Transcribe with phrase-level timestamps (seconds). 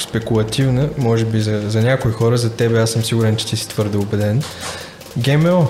[0.00, 3.56] леко спекулативна, може би за, за някои хора, за тебе аз съм сигурен, че ти
[3.56, 4.42] си твърде убеден.
[5.16, 5.68] ГМО.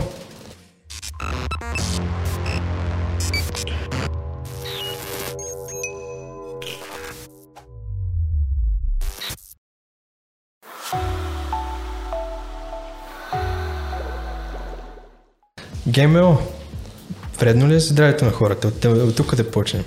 [15.86, 16.38] ГМО.
[17.38, 18.68] Вредно ли е здравето на хората?
[18.68, 19.84] От, от тук да почнем.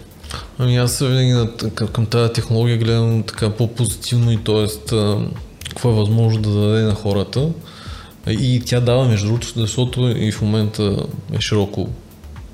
[0.60, 4.68] Ами аз винаги на, към, тази технология гледам така по-позитивно и т.е.
[5.70, 7.50] какво е възможно да даде на хората.
[8.28, 10.96] И тя дава, между другото, защото и в момента
[11.34, 11.90] е широко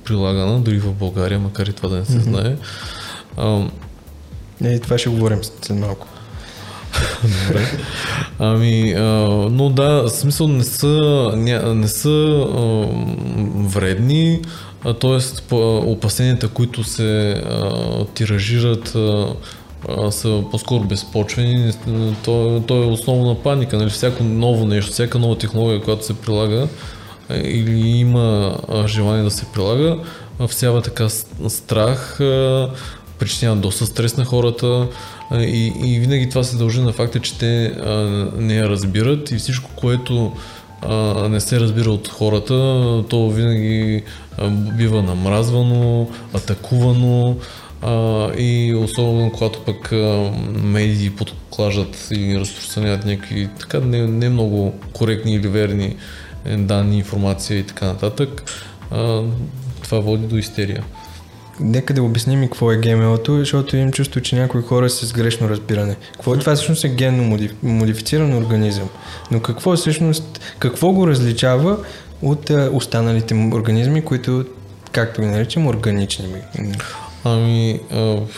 [0.04, 2.22] прилагана, дори в България, макар и това да не се mm-hmm.
[2.22, 2.56] знае.
[3.38, 3.68] А,
[4.64, 6.08] е, това ще говорим след малко.
[7.24, 7.68] Добре.
[8.40, 9.02] Ами, а,
[9.52, 12.86] но да, смисъл не са, не, не са а,
[13.56, 14.42] вредни,
[15.02, 15.56] т.е.
[15.56, 21.74] опасенията, които се а, тиражират а, са по-скоро безпочвени.
[22.26, 23.78] То, то е основна паника.
[23.78, 23.90] Нали?
[23.90, 26.68] Всяко ново нещо, всяка нова технология, която се прилага
[27.44, 28.58] или има
[28.88, 29.98] желание да се прилага,
[30.48, 31.10] всява така
[31.48, 32.20] страх,
[33.20, 34.88] причинява доста стрес на хората
[35.34, 37.76] и, и винаги това се дължи на факта, че те
[38.38, 40.32] не я разбират и всичко, което
[41.30, 42.54] не се разбира от хората,
[43.10, 44.04] то винаги
[44.78, 47.38] бива намразвано, атакувано
[47.82, 50.32] а, и особено когато пък а,
[50.64, 55.96] медии подклажат и разпространяват някакви така не, не много коректни или верни
[56.46, 58.52] е, данни, информация и така нататък,
[58.92, 59.22] а,
[59.84, 60.84] това води до истерия.
[61.60, 65.14] Нека да обясним и какво е ГМО-то, защото имам чувство, че някои хора са с
[65.14, 65.96] грешно разбиране.
[66.14, 68.90] Какво е това всъщност е генно модифициран организъм?
[69.32, 71.78] Но какво всъщност, какво го различава
[72.22, 74.46] от останалите организми, които,
[74.92, 76.26] както ги наричам, органични?
[77.24, 77.80] Ами,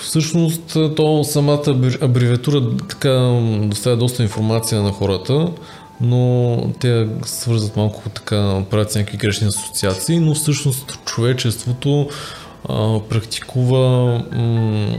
[0.01, 5.47] всъщност, то самата абревиатура така доставя доста информация на хората,
[6.01, 12.09] но те свързват малко така, правят някакви грешни асоциации, но всъщност човечеството
[13.09, 14.97] практикува м-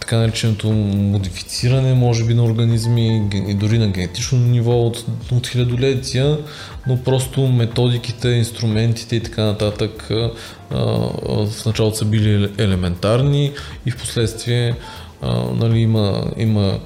[0.00, 6.38] така нареченото модифициране, може би, на организми и дори на генетично ниво от, от хилядолетия,
[6.86, 10.30] но просто методиките, инструментите и така нататък а,
[10.70, 13.52] в началото са били елементарни
[13.86, 14.74] и в последствие
[15.22, 16.78] а, нали, има, има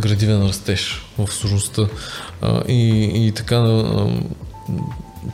[0.00, 1.82] градивен растеж в сложността.
[2.68, 3.58] И, и така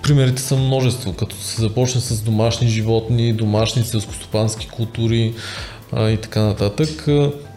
[0.03, 5.35] примерите са множество, като се започне с домашни животни, домашни селскостопански култури
[5.93, 7.07] а, и така нататък,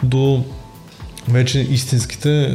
[0.03, 0.43] до
[1.27, 2.49] вече истинските, е,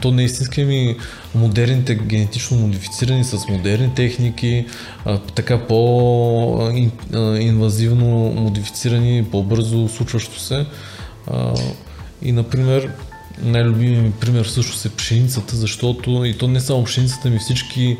[0.00, 0.96] то не истински, ами
[1.34, 4.66] модерните генетично модифицирани с модерни техники,
[5.04, 10.66] а, така по-инвазивно модифицирани, по-бързо случващо се.
[11.26, 11.54] А,
[12.22, 12.90] и, например,
[13.42, 17.96] най-любимият ми пример всъщност е пшеницата, защото и то не само пшеницата, ми всички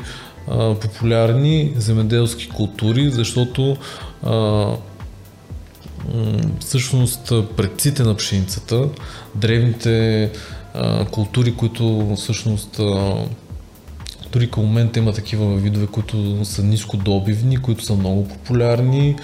[0.81, 3.77] популярни земеделски култури, защото
[4.23, 4.65] а,
[6.59, 8.89] всъщност предците на пшеницата,
[9.35, 10.31] древните
[10.73, 12.81] а, култури, които всъщност
[14.31, 19.15] дори към момента има такива видове, които са нискодобивни, които са много популярни,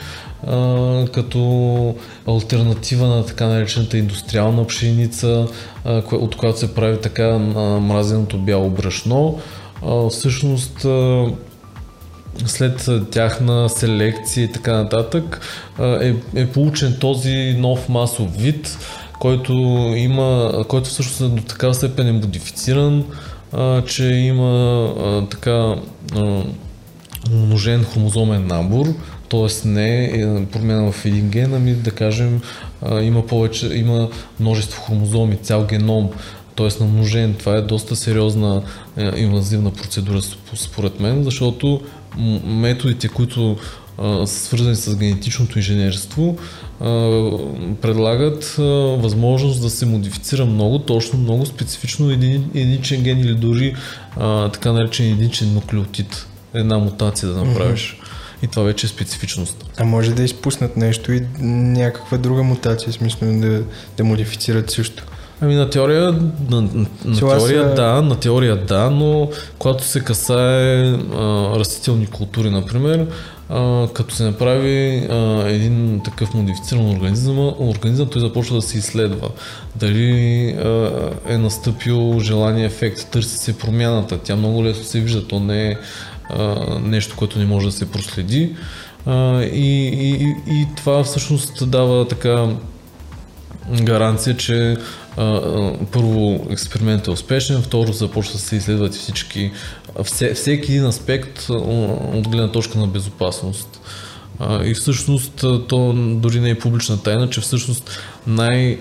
[0.47, 1.95] а, като
[2.27, 5.47] альтернатива на така наречената индустриална пшеница,
[5.85, 7.39] а, от която се прави така а,
[7.79, 9.39] мразеното бяло брашно.
[10.09, 10.85] Всъщност
[12.45, 15.41] след тяхна селекция и така нататък
[15.81, 18.77] е, е получен този нов масов вид,
[19.19, 19.53] който
[19.97, 23.05] има, който всъщност е до такава степен е модифициран,
[23.85, 25.75] че има така
[27.31, 28.87] умножен хромозомен набор,
[29.29, 29.67] т.е.
[29.67, 32.41] не е промяна в един ген, ами да кажем
[33.01, 36.09] има повече, има множество хромозоми, цял геном,
[36.55, 36.83] т.е.
[36.83, 37.35] намножен.
[37.39, 38.63] Това е доста сериозна
[38.97, 40.21] е, инвазивна процедура
[40.55, 41.81] според мен, защото
[42.45, 43.57] методите, които
[44.25, 46.37] са свързани с генетичното инженерство,
[47.81, 48.55] предлагат
[49.01, 53.75] възможност да се модифицира много точно, много специфично един, единичен ген или дори
[54.53, 56.27] така наречен единичен нуклеотид.
[56.53, 57.97] Една мутация да направиш.
[58.43, 59.65] И това вече е специфичност.
[59.77, 63.63] А може да изпуснат нещо и някаква друга мутация, смисъл да,
[63.97, 65.03] да модифицират също.
[65.41, 66.11] Ами на теория,
[66.49, 66.61] на,
[67.05, 67.75] на теория са...
[67.75, 70.95] да, на теория да, но когато се касае а,
[71.59, 73.07] растителни култури, например,
[73.49, 79.27] а, като се направи а, един такъв модифициран организъм, организъм, той започва да се изследва.
[79.75, 80.91] Дали а,
[81.27, 84.17] е настъпил желания ефект, търси се промяната.
[84.17, 85.77] Тя много лесно се вижда, то не е
[86.29, 88.55] а, нещо, което не може да се проследи.
[89.05, 92.47] А, и, и, и това всъщност дава така
[93.81, 94.77] гаранция, че
[95.91, 99.51] първо експериментът е успешен, второ започва да се изследват всички,
[100.03, 103.81] все, всеки един аспект от гледна точка на безопасност.
[104.65, 108.79] И всъщност то дори не е публична тайна, че всъщност най-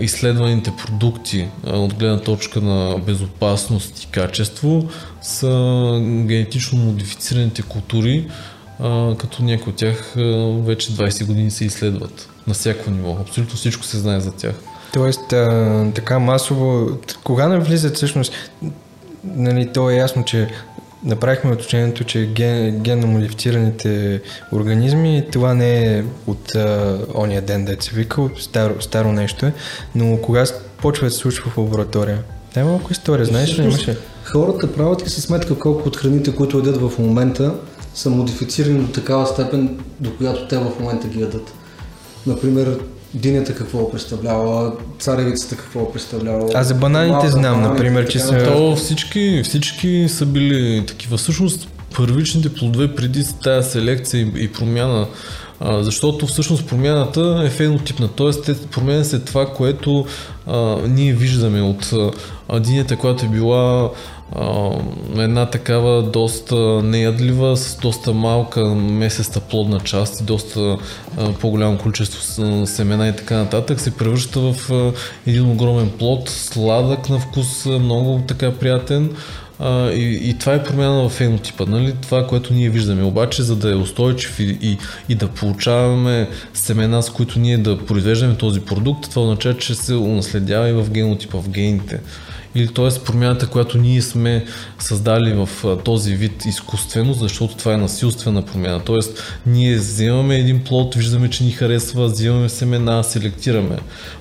[0.00, 4.88] изследваните продукти от гледна точка на безопасност и качество
[5.22, 5.48] са
[6.02, 8.28] генетично модифицираните култури,
[9.18, 10.12] като някои от тях
[10.64, 13.16] вече 20 години се изследват на всяко ниво.
[13.20, 14.54] Абсолютно всичко се знае за тях.
[14.92, 16.88] Тоест, а, така масово,
[17.24, 18.32] кога навлизат всъщност,
[19.24, 20.48] нали, то е ясно, че
[21.04, 24.20] направихме уточнението, че ген, генно модифицираните
[24.52, 29.52] организми, това не е от а, ония ден, да се вика, старо, старо нещо е,
[29.94, 30.44] но кога
[30.78, 32.22] почва да се случва в лаборатория?
[32.54, 33.96] Дай малко история, знаеш ли имаше?
[34.24, 37.54] Хората правят ли си сметка колко от храните, които ядат в момента,
[37.94, 41.52] са модифицирани до такава степен, до която те в момента ги ядат.
[42.26, 42.78] Например,
[43.14, 46.50] динята какво представлява, царевицата какво представлява.
[46.54, 48.44] А за бананите малка, знам, бананите, например, че са...
[48.44, 51.16] То всички, всички са били такива.
[51.16, 55.06] Всъщност, първичните плодове преди тази селекция и, и промяна
[55.60, 58.54] а, защото всъщност промяната е фенотипна, т.е.
[58.54, 60.06] променя се това, което
[60.46, 61.92] а, ние виждаме от
[62.48, 63.90] а, динята, която е била
[65.18, 70.78] една такава доста неядлива, с доста малка месеста плодна част и доста
[71.40, 72.22] по-голямо количество
[72.66, 74.72] семена и така нататък, се превръща в
[75.26, 79.10] един огромен плод, сладък на вкус, много така приятен.
[79.62, 81.94] А, и, и това е промяна в фенотипа, нали?
[82.02, 83.02] това, което ние виждаме.
[83.02, 84.78] Обаче, за да е устойчив и, и,
[85.08, 89.94] и да получаваме семена, с които ние да произвеждаме този продукт, това означава, че се
[89.94, 92.00] унаследява и в генотипа, в гените
[92.54, 93.04] или т.е.
[93.04, 94.44] промяната, която ние сме
[94.78, 95.48] създали в
[95.84, 98.84] този вид изкуствено, защото това е насилствена промяна.
[98.84, 98.98] Т.е.
[99.46, 103.78] ние вземаме един плод, виждаме, че ни харесва, взимаме семена, селектираме.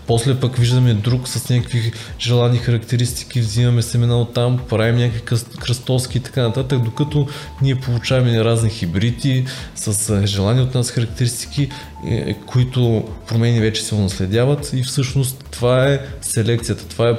[0.08, 5.22] После пък виждаме друг с някакви желани характеристики, взимаме семена от там, правим някакви
[5.60, 7.28] кръстоски и така нататък, докато
[7.62, 9.46] ние получаваме разни хибриди
[9.76, 11.70] с желани от нас характеристики,
[12.08, 17.16] е, които промени вече се унаследяват и всъщност това е селекцията, това е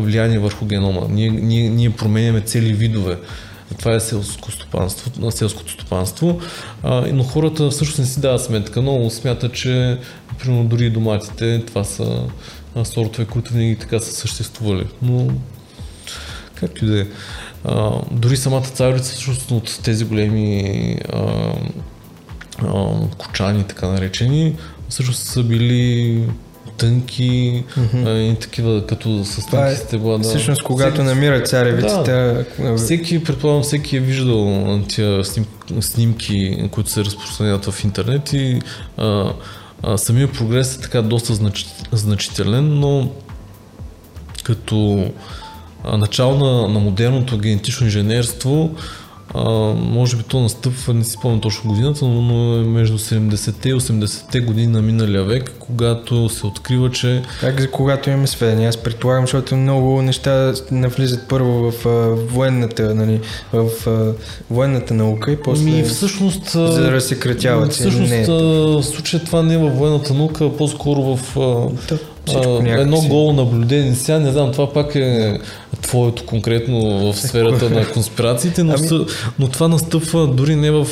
[0.00, 1.00] влияние върху генома.
[1.10, 3.18] Ние, ние, ние променяме цели видове.
[3.78, 6.40] Това е селско стопанство, селското стопанство.
[6.82, 8.82] А, но хората всъщност не си дават сметка.
[8.82, 9.98] Много смятат, че
[10.38, 12.22] примерно дори доматите, това са
[12.84, 14.86] сортове, които винаги така са съществували.
[15.02, 15.28] Но
[16.54, 17.06] както и да е.
[18.10, 21.52] Дори самата царица, всъщност от тези големи а,
[22.62, 24.56] а, кочани, така наречени,
[24.88, 26.22] всъщност са били
[26.76, 28.32] тънки mm-hmm.
[28.32, 30.18] и такива, като с тънки е, стебла.
[30.18, 30.28] Да.
[30.28, 32.44] Всъщност, когато всеки, намира царевиците...
[32.58, 35.46] Да, всеки, предполагам, всеки е виждал тия сним,
[35.80, 38.60] снимки, които се разпространяват в интернет и
[38.96, 39.32] а,
[39.82, 43.10] а, самия прогрес е така доста знач, значителен, но
[44.44, 45.10] като
[45.84, 48.74] начало на, на модерното генетично инженерство
[49.34, 53.74] а, може би то настъпва, не си спомням точно годината, но е между 70-те и
[53.74, 57.22] 80-те години на миналия век, когато се открива, че...
[57.40, 58.68] Как за когато имаме сведения?
[58.68, 61.90] Аз предполагам, защото много неща навлизат първо в а,
[62.34, 63.20] военната, нали,
[63.52, 64.12] в а,
[64.50, 65.64] военната наука и после...
[65.64, 66.50] Ми, всъщност...
[66.50, 67.72] За да разсекретяват.
[67.72, 71.36] Всъщност, не, в случая това не е във военната наука, а по-скоро в...
[71.36, 71.94] А,
[72.34, 73.94] а, едно голо наблюдение.
[73.94, 75.38] Сега не знам, това пак е
[75.82, 79.06] твоето конкретно в сферата на конспирациите, но, ами...
[79.38, 80.86] но това настъпва дори не в,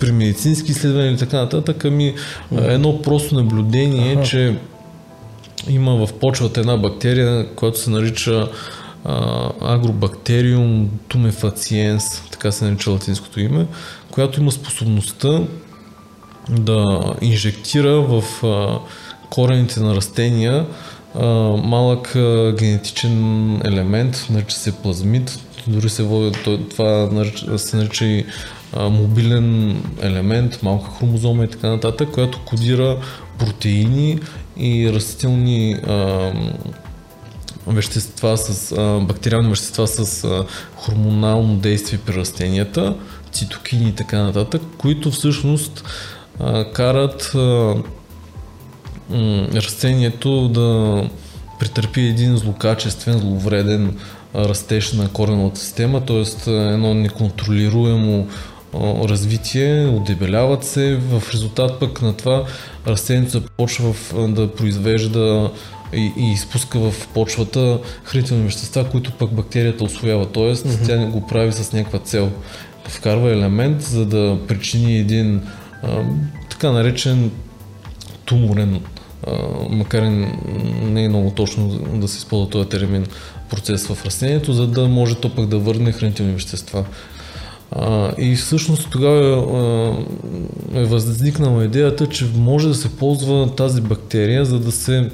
[0.00, 2.14] при медицински изследвания или така нататък, ами
[2.56, 4.22] едно просто наблюдение, ага.
[4.22, 4.56] че
[5.68, 8.48] има в почвата една бактерия, която се нарича
[9.60, 13.66] агробактериум тумефациенс, така се нарича латинското име,
[14.10, 15.40] която има способността
[16.50, 18.78] да инжектира в а,
[19.30, 20.66] корените на растения
[21.64, 22.12] малък
[22.58, 26.38] генетичен елемент, нарича се плазмид, дори се води,
[26.70, 27.10] това
[27.56, 28.24] се нарича и
[28.76, 32.96] мобилен елемент, малка хромозома и така нататък, която кодира
[33.38, 34.18] протеини
[34.56, 35.76] и растителни
[37.66, 40.44] вещества с а, бактериални вещества с а,
[40.76, 42.96] хормонално действие при растенията,
[43.32, 45.84] цитокини и така нататък, които всъщност
[46.40, 47.74] а, карат а,
[49.54, 51.02] растението да
[51.58, 53.96] претърпи един злокачествен, зловреден
[54.34, 56.50] растеж на кореновата система, т.е.
[56.50, 58.26] едно неконтролируемо
[59.08, 62.44] развитие, отдебеляват се, в резултат пък на това
[62.86, 63.94] растението започва
[64.28, 65.50] да произвежда
[65.94, 70.42] и, и изпуска в почвата хранителни вещества, които пък бактерията освоява, т.е.
[70.42, 70.86] Mm-hmm.
[70.86, 72.30] тя го прави с някаква цел.
[72.88, 75.42] Вкарва елемент, за да причини един
[75.82, 76.04] а,
[76.50, 77.30] така наречен
[78.24, 78.80] туморен
[79.70, 80.26] макар и
[80.84, 83.06] не е много точно да се използва този термин
[83.50, 86.84] процес в растението, за да може то пък да върне хранителни вещества.
[88.18, 89.96] И всъщност тогава
[90.74, 95.10] е възникнала идеята, че може да се ползва тази бактерия, за да се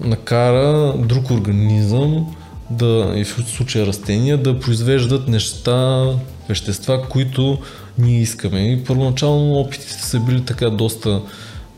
[0.00, 2.34] накара друг организъм
[2.70, 6.06] да, и в случая растения, да произвеждат неща,
[6.48, 7.58] вещества, които
[8.00, 8.72] ние искаме.
[8.72, 11.22] И първоначално опитите са били така доста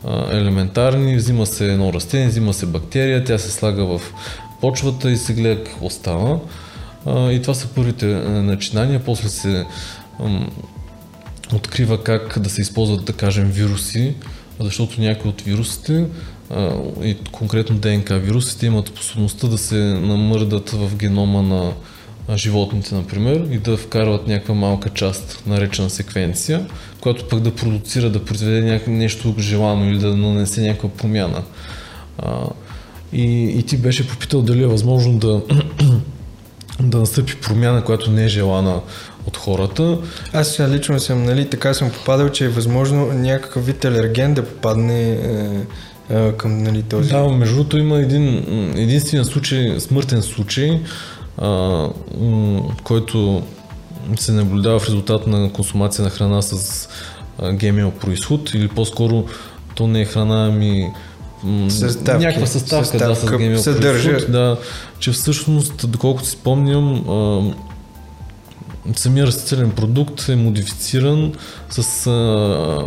[0.07, 1.15] а, елементарни.
[1.15, 4.01] Взима се едно растение, взима се бактерия, тя се слага в
[4.61, 6.39] почвата и се гледа какво става.
[7.05, 9.03] А, и това са първите начинания.
[9.05, 9.65] После се
[10.19, 10.51] ам,
[11.55, 14.15] открива как да се използват, да кажем, вируси,
[14.59, 16.05] защото някои от вирусите
[17.03, 21.71] и конкретно ДНК вирусите имат способността да се намърдат в генома на
[22.35, 26.65] животните, например, и да вкарват някаква малка част, наречена секвенция,
[27.01, 31.43] която пък да продуцира, да произведе нещо желано или да нанесе някаква промяна.
[32.17, 32.45] А,
[33.13, 35.41] и, и ти беше попитал дали е възможно да,
[36.79, 38.81] да настъпи промяна, която не е желана
[39.27, 39.97] от хората.
[40.33, 44.45] Аз сега лично съм, нали, така съм попадал, че е възможно някакъв вид алерген да
[44.45, 45.11] попадне
[46.09, 47.09] е, към нали, този...
[47.09, 48.37] Да, между другото има един
[48.77, 50.81] единствен случай, смъртен случай,
[51.37, 51.87] а,
[52.83, 53.43] който
[54.15, 56.87] се наблюдава в резултат на консумация на храна с
[57.53, 59.25] ГМО происход или по-скоро
[59.75, 60.91] то не е храна, ами
[61.69, 64.57] съставки, някаква съставка, съставка да, с ГМО происход, да,
[64.99, 67.53] че всъщност, доколкото си спомням, а,
[68.95, 71.33] самия растителен продукт е модифициран
[71.69, 72.83] с а,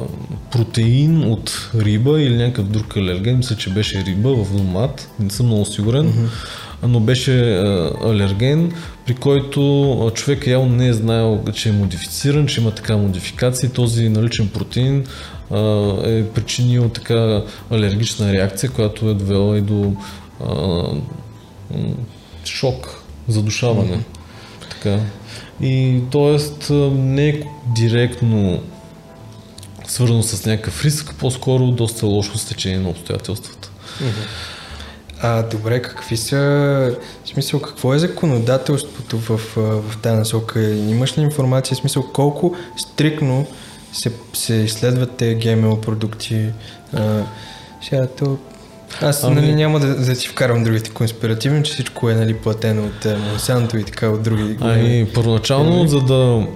[0.53, 3.37] протеин от риба или някакъв друг алерген.
[3.37, 5.09] Мисля, че беше риба в домат.
[5.19, 6.13] Не съм много сигурен.
[6.13, 6.29] Mm-hmm.
[6.83, 8.73] Но беше а, алерген,
[9.07, 13.71] при който човек явно не е знаел, че е модифициран, че има така модификация.
[13.71, 15.07] Този наличен протеин
[16.05, 19.93] е причинил така алергична реакция, която е довела и до
[20.45, 20.83] а,
[22.45, 23.97] шок, задушаване.
[23.97, 24.71] Mm-hmm.
[24.71, 25.01] Така.
[25.61, 26.75] И т.е.
[26.91, 27.43] не е
[27.75, 28.63] директно
[29.87, 33.71] свързано с някакъв риск, по-скоро доста лошо стечение на обстоятелствата.
[35.21, 36.37] А, добре, какви са,
[37.25, 40.71] в смисъл, какво е законодателството в, в тази насока?
[40.71, 43.47] Имаш ли информация, в смисъл, колко стрикно
[43.93, 46.47] се, се изследват тези ГМО продукти?
[46.93, 47.23] А,
[47.83, 48.39] сега, то
[49.03, 49.35] аз ами...
[49.35, 53.79] нали, няма да, да си вкарвам другите конспиративни, че всичко е нали, платено от Монсанто
[53.79, 54.57] и така от други.
[54.61, 56.47] Ами, първоначално, за да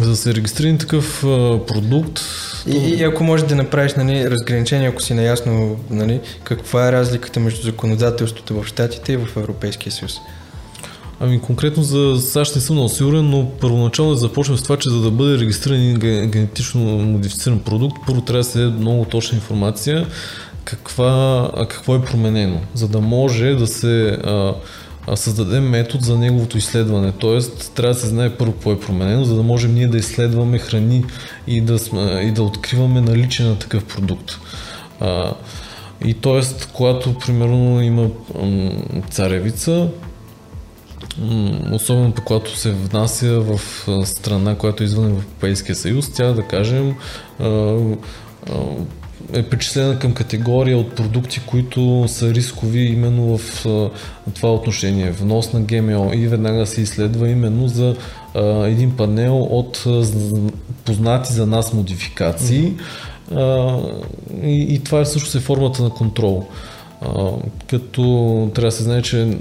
[0.00, 1.20] за да се регистрира такъв
[1.66, 2.20] продукт.
[2.66, 7.40] И, и ако можеш да направиш нали, разграничение, ако си наясно нали, каква е разликата
[7.40, 10.18] между законодателството в Штатите и в Европейския съюз.
[11.20, 14.90] Ами конкретно за САЩ не съм много сигурен, но първоначално да започнем с това, че
[14.90, 15.94] за да бъде регистриран
[16.30, 20.06] генетично модифициран продукт, първо трябва да се даде много точна информация
[20.64, 24.54] каква, какво е променено, за да може да се а,
[25.06, 27.12] а, създаде метод за неговото изследване.
[27.12, 30.58] Тоест, трябва да се знае първо какво е променено, за да можем ние да изследваме
[30.58, 31.04] храни
[31.46, 31.78] и да,
[32.22, 34.32] и да откриваме наличие на такъв продукт.
[35.00, 35.34] А,
[36.04, 36.40] и т.е.
[36.72, 38.08] когато примерно има
[38.42, 38.70] м,
[39.10, 39.88] царевица,
[41.72, 43.60] особено пък когато се внася в
[44.06, 46.94] страна, която е извън Европейския съюз, тя да кажем
[49.32, 53.64] е причислена към категория от продукти, които са рискови именно в
[54.34, 55.10] това отношение.
[55.10, 57.96] Внос на ГМО и веднага се изследва именно за
[58.64, 59.84] един панел от
[60.84, 62.74] познати за нас модификации
[64.42, 66.46] и, и това е също е формата на контрол.
[67.00, 67.30] А,
[67.70, 68.02] като
[68.54, 69.38] трябва да се знае, че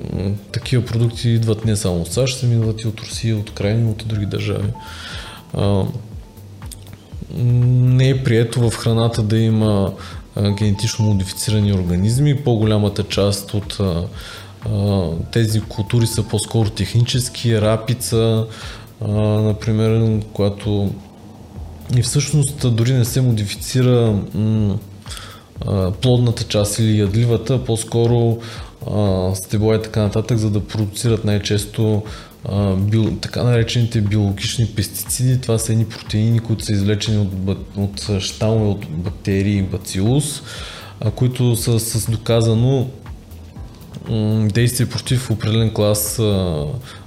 [0.52, 4.04] такива продукти идват не само от САЩ, ами идват и от Русия, от Крайни, от
[4.08, 4.70] други държави.
[5.54, 5.84] А,
[7.36, 9.94] не е прието в храната да има
[10.58, 12.44] генетично модифицирани организми.
[12.44, 13.80] По-голямата част от
[15.32, 18.46] тези култури са по-скоро технически, рапица,
[19.42, 20.94] например, която
[21.98, 24.20] и всъщност дори не се модифицира
[26.02, 28.38] плодната част или ядливата, по-скоро
[29.34, 32.04] стебла и така нататък, за да продуцират най-често
[32.78, 35.42] био, така наречените биологични пестициди.
[35.42, 40.42] Това са едни протеини, които са извлечени от, от щамове от бактерии бацилус,
[41.02, 42.88] а, които са с доказано
[44.52, 46.64] действие против определен клас а,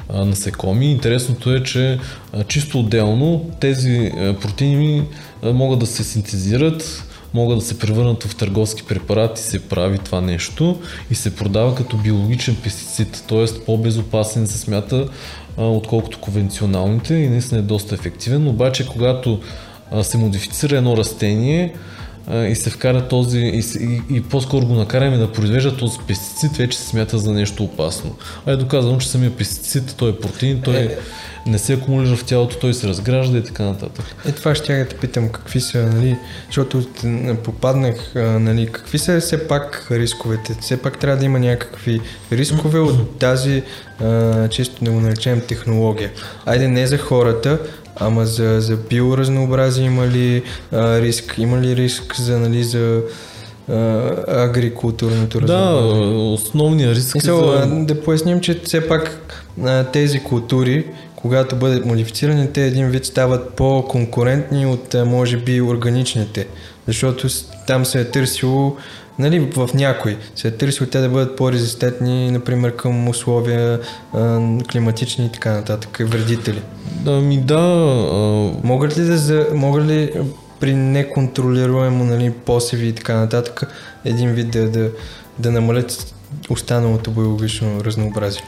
[0.09, 0.91] а, насекоми.
[0.91, 1.99] Интересното е, че
[2.33, 5.05] а, чисто отделно тези а, протеини
[5.43, 10.21] а, могат да се синтезират могат да се превърнат в търговски препарати, се прави това
[10.21, 10.81] нещо
[11.11, 13.65] и се продава като биологичен пестицид, т.е.
[13.67, 15.09] по-безопасен се смята
[15.57, 19.41] отколкото конвенционалните и наистина е доста ефективен, обаче когато
[20.03, 21.75] се модифицира едно растение,
[22.33, 26.79] и се вкара този, и, и, и по-скоро го накараме да произвежда този пестицид, вече
[26.79, 28.17] се смята за нещо опасно.
[28.47, 30.99] А е доказано, че самия пестицид, той е протеин, той Е.
[31.47, 34.05] не се акумулира в тялото, той се разгражда и така нататък.
[34.27, 36.17] Е, това ще я да те питам какви са, нали,
[36.47, 36.87] защото
[37.45, 40.57] попаднах, нали, какви са все пак рисковете?
[40.61, 42.01] Все пак трябва да има някакви
[42.33, 43.63] рискове от тази,
[44.01, 46.11] а, чисто да го наречем, технология.
[46.47, 47.59] Айде не за хората,
[48.01, 51.35] ама за, за биоразнообразие има ли а, риск?
[51.39, 53.03] Има ли риск за, нали, за
[54.29, 56.17] агрикултурното Да, разнообразие?
[56.33, 57.67] основният риск е за...
[57.67, 59.21] да поясним, че все пак
[59.93, 60.87] тези култури,
[61.17, 66.47] когато бъдат модифицирани, те един вид стават по-конкурентни от, може би, органичните.
[66.87, 67.29] Защото
[67.67, 68.77] там се е търсило,
[69.19, 73.81] нали, в някой, се е търсило те да бъдат по-резистентни, например, към условия
[74.15, 74.41] а,
[74.73, 76.63] климатични и така нататък, вредители.
[77.05, 78.17] Да, ми да, а,
[78.67, 80.13] Могат ли да, за, могат ли
[80.61, 83.73] при неконтролируемо нали, посеви и така нататък
[84.05, 84.91] един вид да, да,
[85.39, 86.15] да намалят
[86.51, 88.43] останалото биологично разнообразие?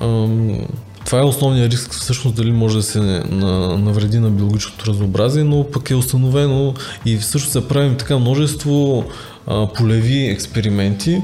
[0.00, 0.66] Ам,
[1.10, 5.70] Това е основният риск, всъщност дали може да се на- навреди на биологичното разнообразие, но
[5.70, 6.74] пък е установено
[7.06, 9.04] и всъщност се правим така множество
[9.46, 11.22] а, полеви експерименти,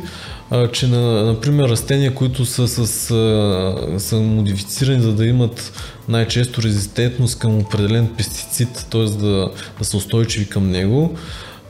[0.51, 5.73] а, че на, например растения, които са, с, а, са модифицирани за да имат
[6.09, 9.05] най-често резистентност към определен пестицид, т.е.
[9.05, 11.15] Да, да са устойчиви към него,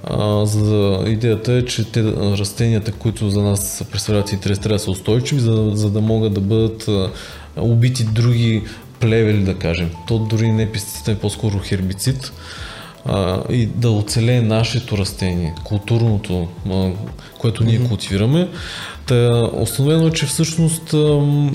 [0.04, 4.84] а, за да, идеята е, че те, растенията, които за нас представляват интерес, трябва да
[4.84, 6.88] са устойчиви, за, за да могат да бъдат
[7.56, 8.62] убити други
[9.00, 9.90] плевели, да кажем.
[10.08, 12.32] То дори не е пестицид, е по-скоро хербицид.
[13.08, 16.90] А, и да оцелее нашето растение, културното, а,
[17.38, 18.48] което ние култивираме.
[19.06, 20.94] Та, установено е, че всъщност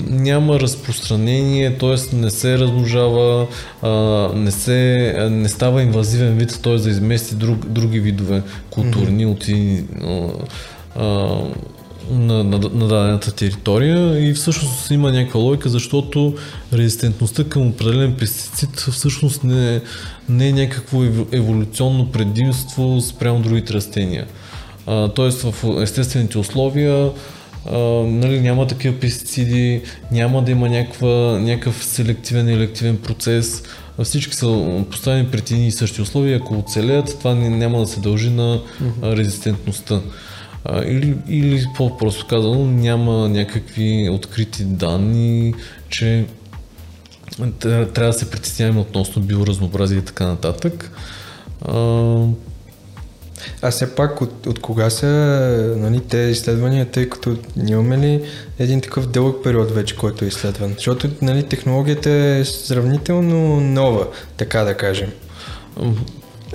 [0.08, 2.16] няма разпространение, т.е.
[2.16, 3.46] не се размножава,
[3.82, 3.90] а,
[4.34, 6.76] не, се, а, не става инвазивен вид, т.е.
[6.76, 10.28] да измести друг, други видове културни от а,
[10.96, 11.38] а,
[12.10, 16.34] на, на, на дадената територия и всъщност има някаква логика, защото
[16.72, 19.80] резистентността към определен пестицид всъщност не,
[20.28, 24.26] не е някакво ев- еволюционно предимство спрямо другите растения.
[24.86, 27.10] А, тоест в естествените условия
[27.70, 33.62] а, нали, няма такива пестициди, няма да има някаква, някакъв селективен и елективен процес.
[34.02, 36.36] Всички са поставени пред едни и същи условия.
[36.36, 38.60] Ако оцелеят, това няма да се дължи на
[39.02, 40.00] резистентността.
[40.64, 45.54] А, или, или по-просто казано, няма някакви открити данни,
[45.88, 46.24] че
[47.40, 50.90] тря- трябва да се притесняваме относно биоразнообразие и така нататък.
[51.62, 51.74] А,
[53.62, 55.06] А все пак от, от кога са
[55.78, 57.36] нали, тези изследвания, тъй като
[57.68, 58.22] имаме ли
[58.58, 60.72] един такъв дълъг период вече, който е изследван?
[60.74, 65.10] Защото нали, технологията е сравнително нова, така да кажем.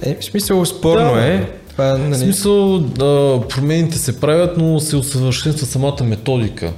[0.01, 1.25] Е, в смисъл спорно Да.
[1.25, 1.49] е.
[1.77, 6.73] Това, В нали, смисъл, да, промените се правят, но се усъвършенства самата методика,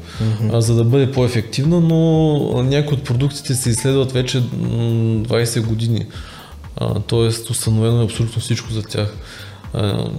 [0.51, 4.43] а, за да бъде по-ефективна, но някои от продуктите се изследват вече м,
[5.23, 6.05] 20 години.
[6.77, 9.17] А, тоест, установено е абсолютно всичко за тях.
[9.73, 10.09] А,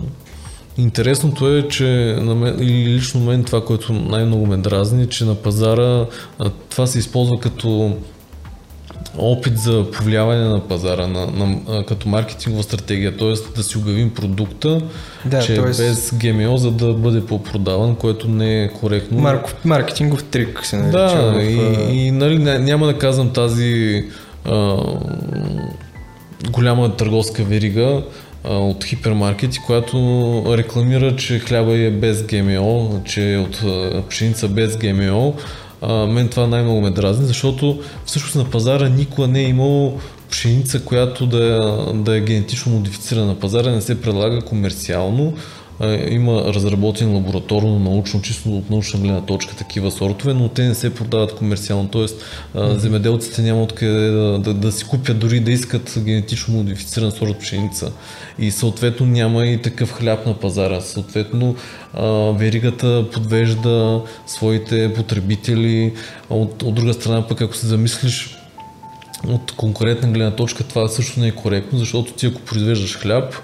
[0.79, 5.35] Интересното е, че на мен, или лично мен това, което най-много ме дразни, че на
[5.35, 6.07] пазара
[6.39, 7.97] а, това се използва като
[9.19, 13.33] опит за повлияване на пазара, на, на, а, като маркетингова стратегия, т.е.
[13.57, 14.81] да си обявим продукта,
[15.25, 19.19] Да, че тоест- е без ГМО, за да бъде по-продаван, което не е коректно.
[19.19, 20.99] марков, маркетингов трик се нарича.
[20.99, 21.55] да, в, и,
[21.97, 24.05] и нали, ня- няма да казвам тази
[24.45, 24.77] а,
[26.51, 28.03] голяма търговска верига
[28.45, 29.97] от хипермаркети, която
[30.49, 33.63] рекламира, че хляба е без ГМО, че е от
[34.09, 35.35] пшеница без ГМО.
[35.83, 39.99] А, мен това най-много ме дразни, защото всъщност на пазара никога не е имало
[40.31, 45.35] пшеница, която да, е- да е генетично модифицирана на пазара, не се предлага комерциално.
[46.11, 50.95] Има разработени лабораторно, научно, чисто от научна гледна точка такива сортове, но те не се
[50.95, 51.89] продават комерциално.
[51.89, 57.39] Тоест, земеделците няма откъде да, да, да си купят, дори да искат генетично модифициран сорт
[57.39, 57.93] пшеница.
[58.39, 60.81] И съответно няма и такъв хляб на пазара.
[60.81, 61.57] Съответно,
[62.35, 65.93] веригата подвежда своите потребители.
[66.31, 68.40] От, от друга страна, пък ако се замислиш,
[69.29, 73.35] от конкурентна гледна точка това също не е коректно, защото ти ако произвеждаш хляб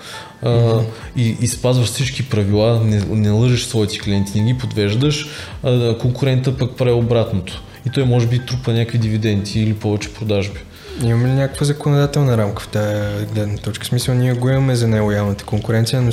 [0.42, 0.80] а,
[1.16, 5.28] и, и спазваш всички правила, не, не лъжеш своите клиенти, не ги подвеждаш,
[5.62, 7.62] а, конкурента пък прави обратното.
[7.86, 10.60] И той може би трупа някакви дивиденти или повече продажби.
[11.02, 13.84] Имаме ли някаква законодателна рамка в тази гледна точка?
[13.84, 16.10] В смисъл, ние го имаме за нелоялната конкуренция, но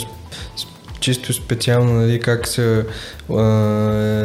[1.00, 2.86] чисто специално нали, как се
[3.30, 3.36] а,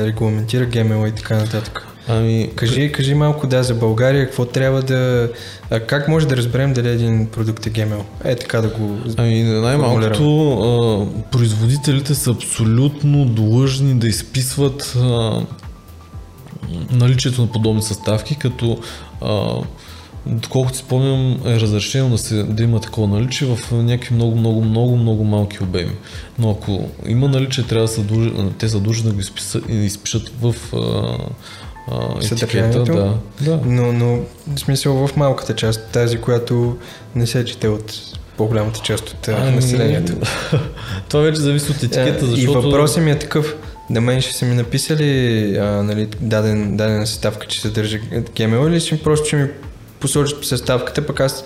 [0.07, 1.88] регламентира ГМО и така нататък.
[2.09, 5.31] Ами, Кажи, кажи малко да за България, какво трябва да...
[5.71, 8.05] А как може да разберем дали един продукт е ГМО?
[8.25, 8.99] Е така да го...
[9.17, 15.41] Ами най-малкото а, производителите са абсолютно длъжни да изписват а,
[16.91, 18.79] наличието на подобни съставки, като
[19.21, 19.55] а,
[20.27, 24.97] доколкото спомням е разрешено да, се, да има такова наличие в някакви много, много, много,
[24.97, 25.93] много малки обеми.
[26.39, 30.33] Но ако има наличие, трябва да са длъж, те са длъжни да го изписат, изпишат
[30.41, 31.19] в а,
[31.91, 32.23] а.
[32.23, 32.85] Съдържанието?
[32.85, 33.61] Да, да.
[33.65, 36.77] Но, но в смисъл в малката част, тази, която
[37.15, 37.95] не се чете от
[38.37, 40.13] по-голямата част от а, Ами, населението.
[41.09, 42.41] Това вече зависи от етикета, Е, защото...
[42.41, 43.57] И въпросът ми е такъв.
[43.91, 47.99] На мен ще са ми написали а, нали, даден, дадена съставка, че съдържа
[48.37, 49.49] ГМО или ще просто ще ми
[50.01, 51.45] посочат съставката, пък аз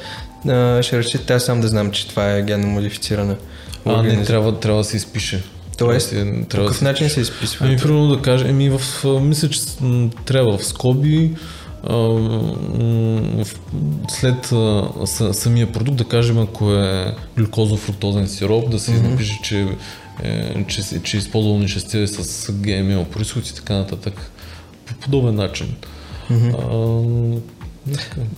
[0.48, 3.36] а, ще реши аз сам да знам, че това е генно модифицирана
[3.84, 5.42] А, не, трябва, трябва да се изпише.
[5.78, 7.66] Тоест, трябва, да По да какъв се начин се изписва?
[7.66, 9.60] Ами, примерно да кажем, еми в, мисля, че
[10.24, 11.30] трябва в скоби,
[11.88, 12.18] а,
[14.08, 14.88] след а,
[15.32, 19.08] самия продукт, да кажем, ако е глюкозо-фруктозен сироп, да се Мгм.
[19.10, 19.68] напише, че,
[20.22, 24.30] е, че, че е използвал нещастие с ГМО происход и така нататък.
[24.86, 25.74] По подобен начин.
[26.30, 26.48] Мгм.
[26.48, 27.61] А,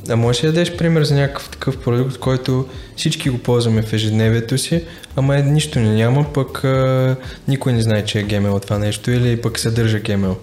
[0.09, 3.93] А можеш ли да дадеш пример за някакъв такъв продукт, който всички го ползваме в
[3.93, 4.85] ежедневието си,
[5.17, 7.17] ама е, нищо не няма, пък а,
[7.49, 10.37] никой не знае, че е ГМО това нещо или пък съдържа ГМО.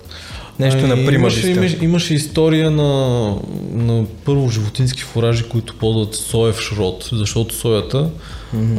[0.60, 3.36] Нещо на прима имаше, имаше, имаше история на,
[3.74, 8.10] на първо животински фуражи, които ползват соев шрот, защото соята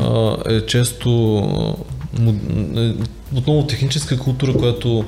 [0.01, 1.11] а, е често
[2.77, 2.95] е,
[3.35, 5.05] отново техническа култура, която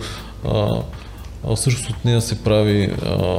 [0.49, 0.83] а,
[1.49, 3.39] а, всъщност от нея се прави а,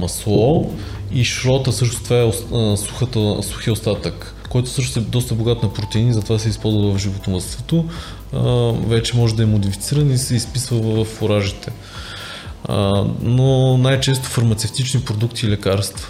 [0.00, 0.72] масло
[1.12, 2.32] и шрота също това е
[2.76, 7.84] сухата, сухия остатък, който също е доста богат на протеини, затова се използва в животновътството.
[8.86, 11.72] Вече може да е модифициран и се изписва в фуражите.
[13.22, 16.08] Но най-често фармацевтични продукти и лекарства.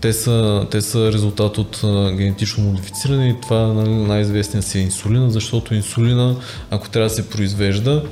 [0.00, 1.80] Те са, те са резултат от
[2.16, 6.36] генетично модифициране и това нали, най-известният си е инсулина, защото инсулина,
[6.70, 8.04] ако трябва да се произвежда,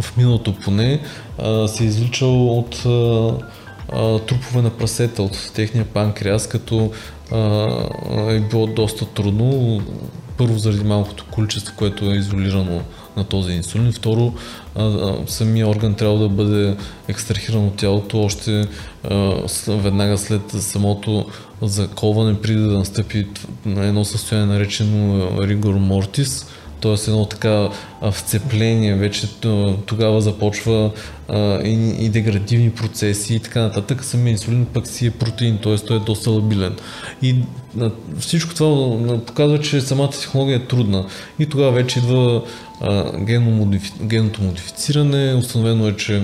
[0.00, 1.00] в миналото поне,
[1.66, 2.76] се е изличал от
[4.26, 6.92] трупове на прасета, от техния панкреас, като
[8.28, 9.80] е било доста трудно.
[10.36, 12.80] Първо заради малкото количество, което е изолирано
[13.16, 13.92] на този инсулин.
[13.92, 14.34] Второ,
[15.26, 16.76] самия орган трябва да бъде
[17.08, 18.68] екстрахиран от тялото още
[19.68, 21.26] веднага след самото
[21.62, 23.26] заколване, преди да настъпи
[23.66, 26.46] на едно състояние наречено ригор мортис,
[26.80, 27.10] т.е.
[27.10, 27.68] едно така
[28.10, 29.28] вцепление, вече
[29.86, 30.90] тогава започва
[31.28, 34.04] а, и, и деградивни процеси и така нататък.
[34.04, 35.76] Самия инсулин пък си е протеин, т.е.
[35.76, 36.76] той е доста лабилен.
[37.22, 37.36] И
[37.80, 41.06] а, всичко това показва, че самата технология е трудна.
[41.38, 42.42] И тогава вече идва
[42.80, 43.92] а, генно модифи...
[44.02, 45.34] генното модифициране.
[45.34, 46.22] Установено е, че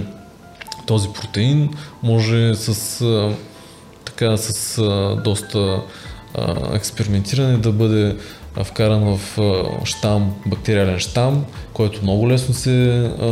[0.86, 1.70] този протеин
[2.02, 3.34] може с а,
[4.04, 5.82] така с а, доста
[6.34, 8.16] а, експериментиране да бъде
[8.64, 12.70] вкаран в а, щам, бактериален щам, който много лесно се
[13.20, 13.26] а,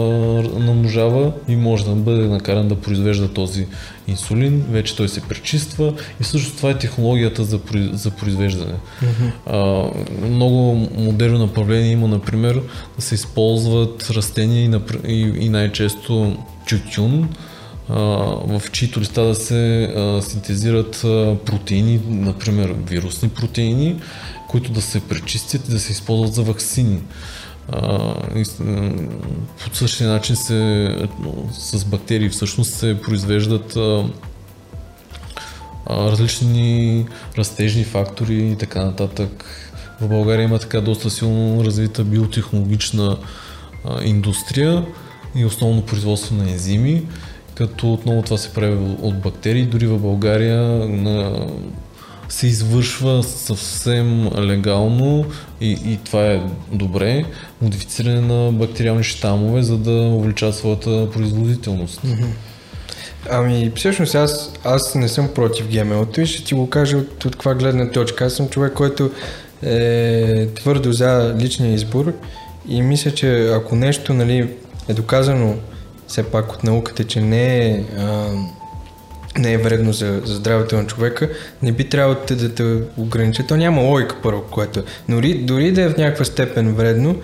[0.59, 3.67] намножава и може да бъде накаран да произвежда този
[4.09, 4.65] инсулин.
[4.71, 8.75] Вече той се пречиства и всъщност това е технологията за, произ- за произвеждане.
[9.47, 9.85] А,
[10.31, 12.63] много модерно направление има, например,
[12.97, 16.37] да се използват растения и, напр- и, и най-често
[16.69, 17.29] тютюн,
[17.89, 21.01] в чието листа да се синтезират
[21.45, 23.97] протеини, например вирусни протеини,
[24.55, 27.01] които да се пречистят и да се използват за вакцини.
[29.65, 30.89] По същия начин се,
[31.53, 33.77] с бактерии всъщност се произвеждат
[35.91, 37.07] различни
[37.39, 39.45] растежни фактори и така нататък.
[40.01, 43.17] В България има така доста силно развита биотехнологична
[44.05, 44.87] индустрия
[45.35, 47.03] и основно производство на ензими,
[47.55, 49.67] като отново това се прави от бактерии.
[49.67, 51.47] Дори в България на,
[52.29, 55.25] се извършва съвсем легално
[55.61, 57.25] и, и това е добре,
[57.63, 62.01] модифициране на бактериални щамове, за да увеличат своята производителност.
[63.31, 67.33] Ами, всъщност аз, аз не съм против ГМО-то и ще ти го кажа от, от
[67.33, 68.25] каква гледна точка.
[68.25, 69.11] Аз съм човек, който
[69.63, 72.13] е твърдо за личния избор
[72.69, 74.49] и мисля, че ако нещо нали,
[74.89, 75.55] е доказано
[76.07, 78.31] все пак от науката, че не е, а,
[79.39, 81.31] не е вредно за, за здравето на човека,
[81.63, 83.47] не би трябвало те да те ограничи.
[83.47, 84.83] То няма логика първо, което е.
[85.09, 87.21] Дори, дори да е в някаква степен вредно,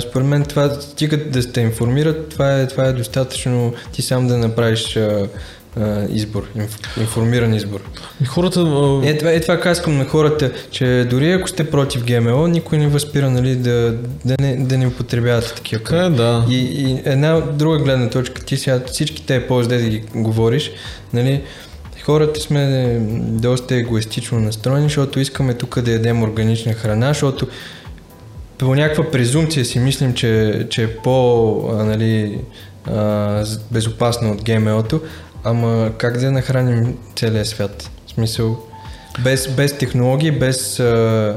[0.00, 4.38] според мен това, стига да те информират, това е, това е достатъчно ти сам да
[4.38, 4.98] направиш
[6.10, 7.80] избор, инф, информиран избор.
[8.26, 8.60] Хората...
[9.04, 12.88] Е, това, е това казвам на хората, че дори ако сте против ГМО, никой не
[12.88, 15.82] възпира нали, да, да, не, да не употребявате такива.
[15.82, 16.44] Така е, да.
[16.50, 20.70] И, и една друга гледна точка, ти сега всички те ползи да ги говориш,
[21.12, 21.42] нали,
[22.04, 27.46] хората сме доста егоистично настроени, защото искаме тук да ядем органична храна, защото
[28.58, 32.38] по някаква презумпция си мислим, че, че е по а, нали,
[32.86, 33.44] а,
[34.22, 35.00] от ГМО-то,
[35.44, 37.90] ама как да нахраним целия свят?
[38.06, 38.58] В смисъл,
[39.20, 40.80] без, без технологии, без...
[40.80, 41.36] А,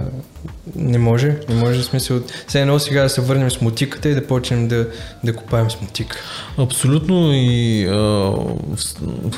[0.75, 2.19] не може, не може в смисъл.
[2.47, 4.87] Все едно сега да се върнем с мотиката и да почнем да,
[5.23, 6.17] да копаем с мотика.
[6.57, 8.31] Абсолютно и а,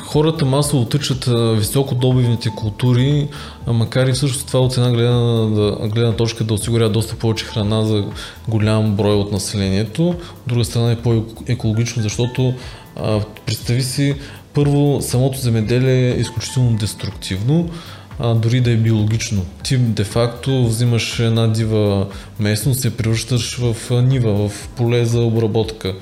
[0.06, 1.28] хората масово тъчат
[1.58, 3.28] високодобивните култури,
[3.66, 7.44] а, макар и всъщност това от една гледна, да, гледна точка да осигурява доста повече
[7.44, 8.04] храна за
[8.48, 10.08] голям брой от населението.
[10.08, 12.54] От друга страна е по-екологично, защото
[12.96, 14.16] а, представи си,
[14.58, 17.70] първо самото земеделие е изключително деструктивно,
[18.18, 19.44] а, дори да е биологично.
[19.62, 22.06] Ти де-факто взимаш една дива
[22.40, 25.94] местност, се превръщаш в нива, в поле за обработка,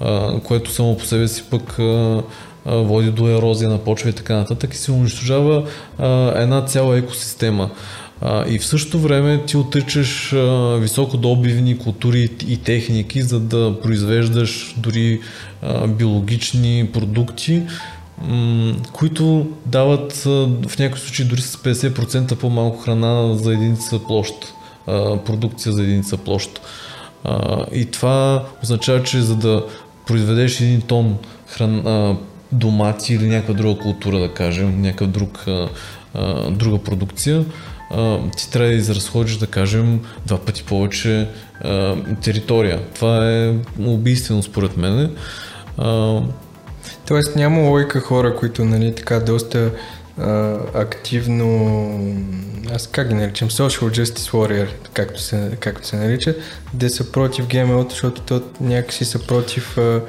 [0.00, 2.22] а, което само по себе си пък а,
[2.66, 5.64] води до ерозия на почва и така нататък и се унищожава
[5.98, 7.70] а, една цяла екосистема.
[8.20, 10.34] А, и в същото време ти отричаш
[10.78, 15.20] високодобивни култури и, и техники, за да произвеждаш дори
[15.62, 17.62] а, биологични продукти,
[18.92, 20.12] които дават
[20.66, 24.34] в някои случаи дори с 50% по-малко храна за единица площ,
[25.26, 26.60] продукция за единица площ.
[27.72, 29.66] И това означава, че за да
[30.06, 32.16] произведеш един тон хран, а,
[32.52, 35.44] домати или някаква друга култура, да кажем, някакъв друг,
[36.50, 37.44] друга продукция,
[38.36, 41.28] ти трябва да изразходиш, да кажем, два пъти повече
[42.22, 42.80] територия.
[42.94, 45.16] Това е убийствено според мен.
[47.06, 49.70] Тоест няма логика хора, които нали, така доста
[50.18, 51.98] а, активно,
[52.74, 56.34] аз как ги наричам, social justice warrior, както се, както се нарича,
[56.72, 60.00] да са против ГМО, защото то някакси са против а,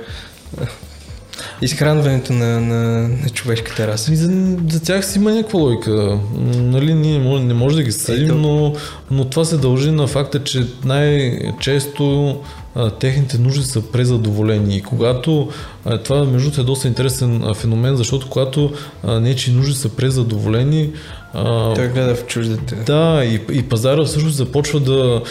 [1.61, 4.15] изхранването на, на, на човешката раса.
[4.15, 6.19] За, за тях си има някаква логика.
[6.55, 8.35] Нали, ние не може, не може да ги съдим, Ето.
[8.35, 8.73] но,
[9.11, 12.35] но това се дължи на факта, че най-често
[12.75, 14.77] а, техните нужди са презадоволени.
[14.77, 15.49] И когато,
[15.85, 18.71] а, това между другото е доста интересен а, феномен, защото когато
[19.03, 20.89] а, нечи нужди са презадоволени,
[21.35, 22.75] а, Той гледа в чуждата.
[22.75, 25.21] да, и, и пазара всъщност започва да,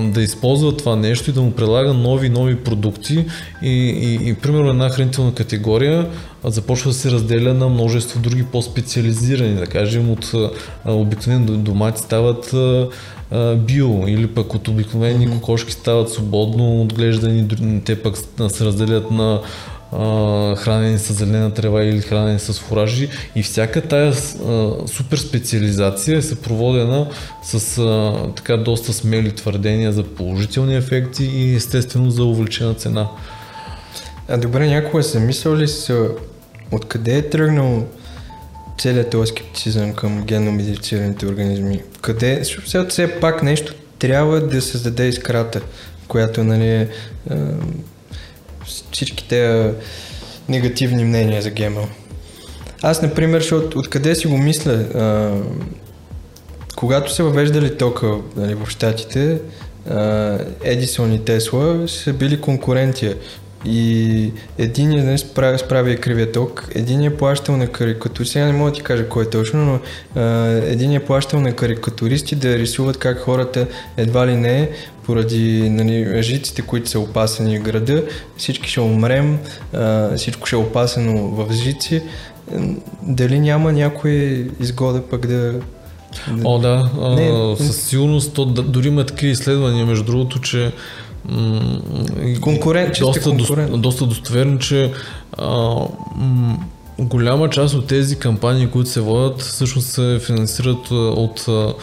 [0.00, 3.24] да използва това нещо и да му прилага нови нови продукти
[3.62, 6.08] и, и, и примерно една хранителна категория
[6.44, 10.32] започва да се разделя на множество други по-специализирани, да кажем от
[10.84, 12.54] обикновени до- домати стават
[13.56, 15.34] био или пък от обикновени mm-hmm.
[15.34, 17.48] кокошки стават свободно отглеждани,
[17.84, 18.16] те пък
[18.48, 19.40] се разделят на
[19.98, 24.12] а, хранени с зелена трева или хранени с фуражи и всяка тая а,
[24.86, 27.08] супер специализация е съпроводена
[27.42, 33.08] с а, така доста смели твърдения за положителни ефекти и естествено за увеличена цена.
[34.28, 36.08] А добре, някога са мислял ли са
[36.72, 37.86] откъде е тръгнал
[38.78, 41.82] целият този скептицизъм към генно модифицираните организми?
[42.00, 45.60] Къде, защото все пак нещо трябва да създаде искрата,
[46.08, 46.88] която нали е
[48.64, 49.74] а, всички тези
[50.48, 51.88] негативни мнения за ГМО.
[52.82, 55.32] Аз, например, защото откъде си го мисля, а,
[56.76, 59.38] когато се въвеждали тока нали, в Штатите,
[59.90, 63.16] а, Едисон и Тесла са били конкуренция.
[63.64, 68.52] И един е нали, справя, справя кривия ток, един е плащал на карикатуристи, сега не
[68.52, 69.78] мога да ти кажа кой е точно, но
[70.22, 74.70] а, един е плащал на карикатуристи да рисуват как хората едва ли не
[75.06, 78.04] поради нали, жиците, които са опасени в града,
[78.36, 79.38] всички ще умрем,
[79.72, 82.02] а, всичко ще е опасено в жици.
[83.02, 84.12] Дали няма някой
[84.60, 85.52] изгода пък да...
[86.28, 86.42] да...
[86.44, 90.72] О, да, а, Не, със сигурност, то, да, дори има такива изследвания, между другото, че
[92.40, 93.70] Конкурент, доста, конкурент.
[93.70, 94.92] Дос, доста достоверно, че
[95.38, 95.46] а,
[96.16, 96.58] м-
[96.98, 101.74] голяма част от тези кампании, които се водят, всъщност се финансират от а,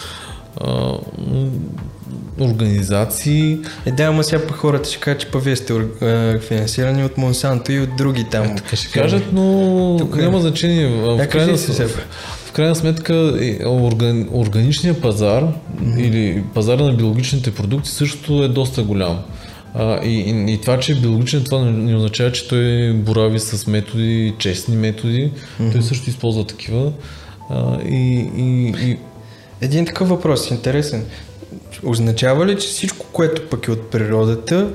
[2.39, 3.59] организации.
[3.85, 7.17] Е, да, ама сега пък хората ще кажат, че па вие сте а, финансирани от
[7.17, 8.45] Монсанто и от други там.
[8.45, 10.21] Е, така ще кажат, но Тук е.
[10.21, 10.87] няма значение.
[10.87, 11.89] В крайна, сега.
[12.45, 15.47] в крайна сметка е, орган, органичният пазар
[15.97, 19.19] или пазара на биологичните продукти също е доста голям.
[19.73, 23.67] А, и, и, и това, че е биологичен, това не, означава, че той борави с
[23.67, 25.31] методи, честни методи.
[25.71, 26.91] Той също използва такива.
[27.49, 28.97] А, и, и, и
[29.61, 31.05] Един такъв въпрос, интересен.
[31.83, 34.69] Означава ли, че всичко, което пък е от природата,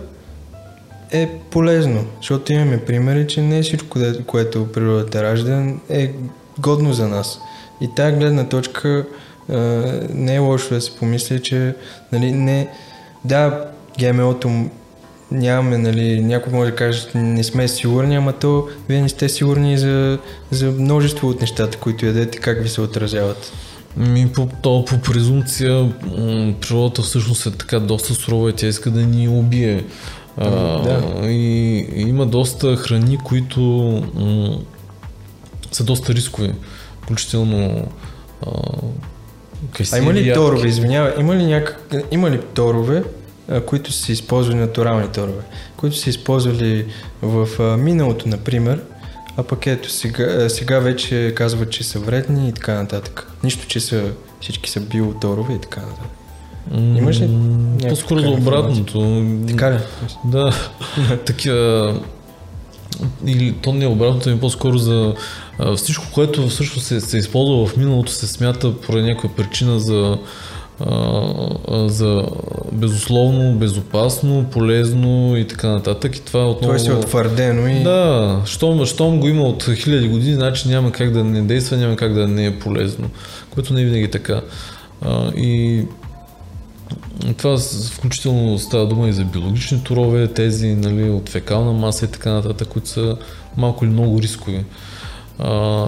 [1.13, 6.13] е полезно, защото имаме примери, че не всичко, което природата ражда, е
[6.59, 7.41] годно за нас.
[7.81, 9.07] И тази гледна точка
[9.49, 9.57] а,
[10.11, 11.75] не е лошо да се помисли, че
[12.13, 12.69] нали, не,
[13.25, 13.65] да,
[14.01, 14.71] ГМО-то
[15.31, 19.79] нямаме, нали, някой може да каже, не сме сигурни, ама то вие не сте сигурни
[19.79, 20.19] за,
[20.51, 23.53] за множество от нещата, които ядете, как ви се отразяват.
[23.97, 25.93] Ми, по, то, по презумпция,
[26.61, 29.85] природата всъщност е така доста сурова и тя иска да ни убие.
[30.37, 30.51] А,
[30.83, 31.31] да.
[31.31, 33.61] и, и има доста храни, които
[34.15, 34.59] м-
[35.73, 36.53] са доста рискови.
[37.03, 37.89] Включително
[38.47, 38.51] а,
[39.93, 43.05] а има ли торове, извинявай, има ли, някак, има ли торове,
[43.67, 45.43] които са използвали натурални торове,
[45.77, 46.87] които са използвали
[47.23, 48.83] в а, миналото, например,
[49.37, 53.33] а пък ето сега, сега вече казват, че са вредни и така нататък.
[53.45, 56.11] Нищо, че са, всички са биоторове и така нататък.
[56.75, 57.31] Имаш ли?
[57.89, 59.25] По-скоро за обратното.
[59.49, 59.79] Така ли?
[60.25, 60.53] Да.
[61.27, 61.95] Такива.
[63.27, 65.15] Или то не е обратното, ми по-скоро за
[65.59, 70.19] а, всичко, което всъщност се, се използва в миналото, се смята поради някаква причина за
[71.87, 72.25] за
[72.73, 76.17] безусловно, безопасно, полезно и така нататък.
[76.17, 76.79] И това е отново...
[76.79, 77.83] Това е утвърдено и...
[77.83, 81.97] Да, щом, щом го има от хиляди години, значи няма как да не действа, няма
[81.97, 83.11] как да не е полезно,
[83.51, 84.41] което не е винаги така.
[85.03, 85.85] А, и
[87.37, 87.59] това
[87.93, 92.69] включително става дума и за биологични турове, тези нали, от фекална маса и така нататък,
[92.69, 93.17] които са
[93.57, 94.65] малко или много рискови.
[95.39, 95.87] А,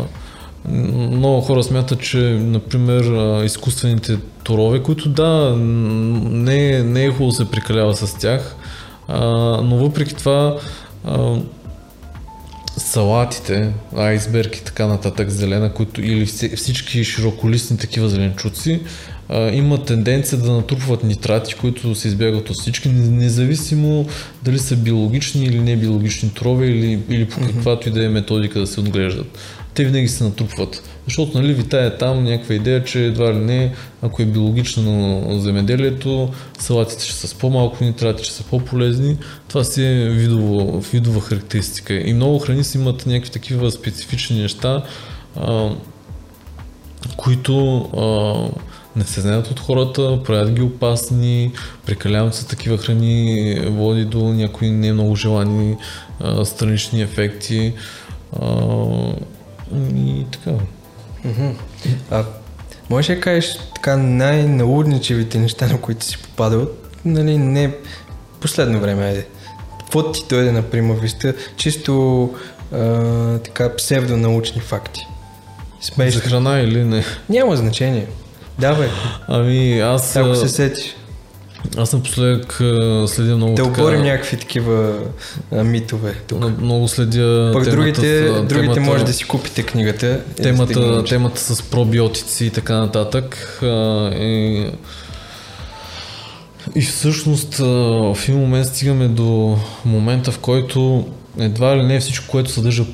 [0.70, 3.02] много хора смятат, че, например,
[3.44, 8.57] изкуствените торове, които да, не, не е хубаво се прикалява с тях,
[9.09, 9.20] а,
[9.62, 10.57] но въпреки това
[11.04, 11.37] а,
[12.76, 16.26] салатите, айсберг и така нататък, зелена, които, или
[16.57, 18.81] всички широколистни такива зеленчуци,
[19.28, 24.07] а, има тенденция да натрупват нитрати, които се избягат от всички, независимо
[24.42, 28.61] дали са биологични или не биологични торове или, или по каквато и да е методика
[28.61, 29.38] да се отглеждат
[29.78, 30.82] те винаги се натрупват.
[31.04, 37.04] Защото нали, витая там някаква идея, че едва ли не, ако е биологично земеделието, салатите
[37.04, 39.16] ще са с по-малко нитрати, ще са по-полезни.
[39.48, 41.94] Това си е видово, видова характеристика.
[41.94, 44.82] И много храни си имат някакви такива специфични неща,
[45.36, 45.70] а,
[47.16, 48.58] които а,
[48.98, 51.52] не се знаят от хората, правят ги опасни,
[51.86, 55.76] прекаляват се такива храни, води до някои не много желани
[56.20, 57.72] а, странични ефекти.
[58.40, 58.56] А,
[59.96, 60.50] и така.
[62.11, 62.24] А
[62.90, 66.68] може да кажеш така най-наудничевите неща, на които си попадал,
[67.04, 67.74] нали, не
[68.40, 69.24] последно време, е.
[69.78, 71.35] Какво ти дойде на прима виста?
[71.57, 72.35] Чисто
[72.72, 75.07] а, така псевдонаучни факти.
[75.81, 76.20] Смешно.
[76.20, 77.04] За храна или не?
[77.28, 78.07] Няма значение.
[78.59, 78.88] Давай.
[79.28, 80.16] Ами аз...
[80.16, 80.96] Ако се сетиш.
[81.77, 82.53] Аз напоследък
[83.07, 83.81] следя много Да така...
[83.81, 84.99] оборим някакви такива
[85.53, 86.61] а, митове тук.
[86.61, 90.21] Много следя Пък темата, другите, с, другите темата, може да си купите книгата.
[90.42, 93.59] Темата, да темата с пробиотици и така нататък.
[93.62, 93.66] А,
[94.14, 94.66] и,
[96.75, 101.07] и всъщност в един момент стигаме до момента, в който
[101.38, 102.85] едва ли не всичко, което съдържа,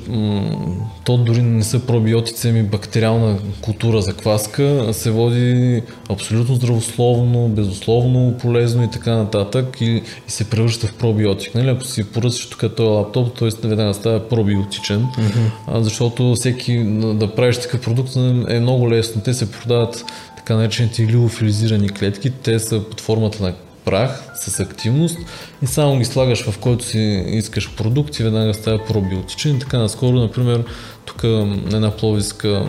[1.03, 8.37] то дори не са пробиотици, ами бактериална култура за кваска, се води абсолютно здравословно, безусловно
[8.41, 9.85] полезно и така нататък и,
[10.27, 11.55] и се превръща в пробиотик.
[11.55, 11.69] Нали?
[11.69, 13.67] Ако си поръчаш тук този лаптоп, т.е.
[13.67, 15.79] веднага става пробиотичен, mm-hmm.
[15.79, 18.15] защото всеки да правиш такъв продукт
[18.49, 19.21] е много лесно.
[19.21, 20.05] Те се продават
[20.37, 23.53] така наречените лиофилизирани клетки, те са под формата на
[23.85, 25.17] прах с активност
[25.61, 29.55] и само ги слагаш в който си искаш продукт и веднага става пробиотичен.
[29.55, 30.63] И така наскоро, например,
[31.05, 32.65] тук една пловиска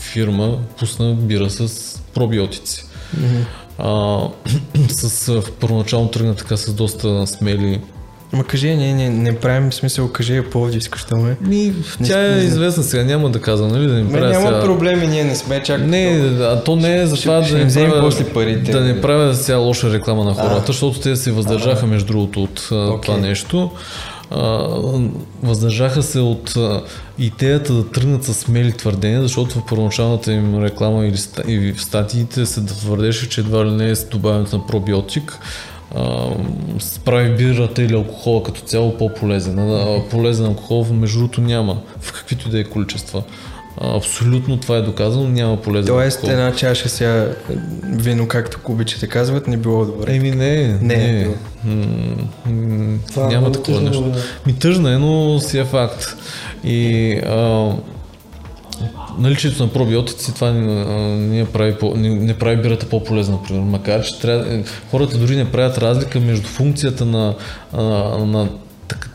[0.00, 2.84] фирма пусна бира с пробиотици.
[3.16, 3.44] Mm-hmm.
[3.78, 7.80] А, с, първоначално тръгна така с доста смели
[8.34, 11.36] Ма кажи, не, не, не правим смисъл, кажи я Пловдивска, що ме.
[11.40, 11.74] Ми,
[12.06, 13.86] тя не, е известна сега, няма да казвам, нали?
[13.86, 14.60] Да не правя няма сега...
[14.60, 15.86] проблеми, ние не сме чак.
[15.86, 16.06] Не,
[16.40, 18.72] а то не е за това да не правя, после парите.
[18.72, 20.66] Да не правя сега лоша реклама на хората, а.
[20.66, 23.02] защото те се въздържаха между другото от okay.
[23.02, 23.70] това нещо.
[24.30, 24.68] А,
[25.42, 26.82] въздържаха се от а,
[27.18, 31.18] идеята да тръгнат с смели твърдения, защото в първоначалната им реклама или,
[31.48, 35.38] или в статиите се твърдеше, че едва ли не е с добавянето на пробиотик
[37.04, 39.58] прави бирата или алкохола като цяло по-полезен.
[39.58, 43.22] А, полезен алкохол между другото няма в каквито и да е количества.
[43.80, 46.32] А, абсолютно това е доказано, няма полезен Тоест алкохол.
[46.32, 47.28] една чаша сега
[47.82, 50.14] вино, както кубичите казват, не било добре.
[50.16, 50.96] Еми не, не.
[50.96, 51.28] не.
[51.64, 54.12] М- м- няма такова нещо.
[54.46, 56.16] Ми тъжна е, но си е факт.
[56.64, 57.70] И а,
[59.18, 63.62] наличието на пробиотици това не, прави, по, не, не прави бирата по-полезна, например.
[63.62, 67.34] Макар, че трябва, е, хората дори не правят разлика между функцията на,
[67.72, 68.48] на, на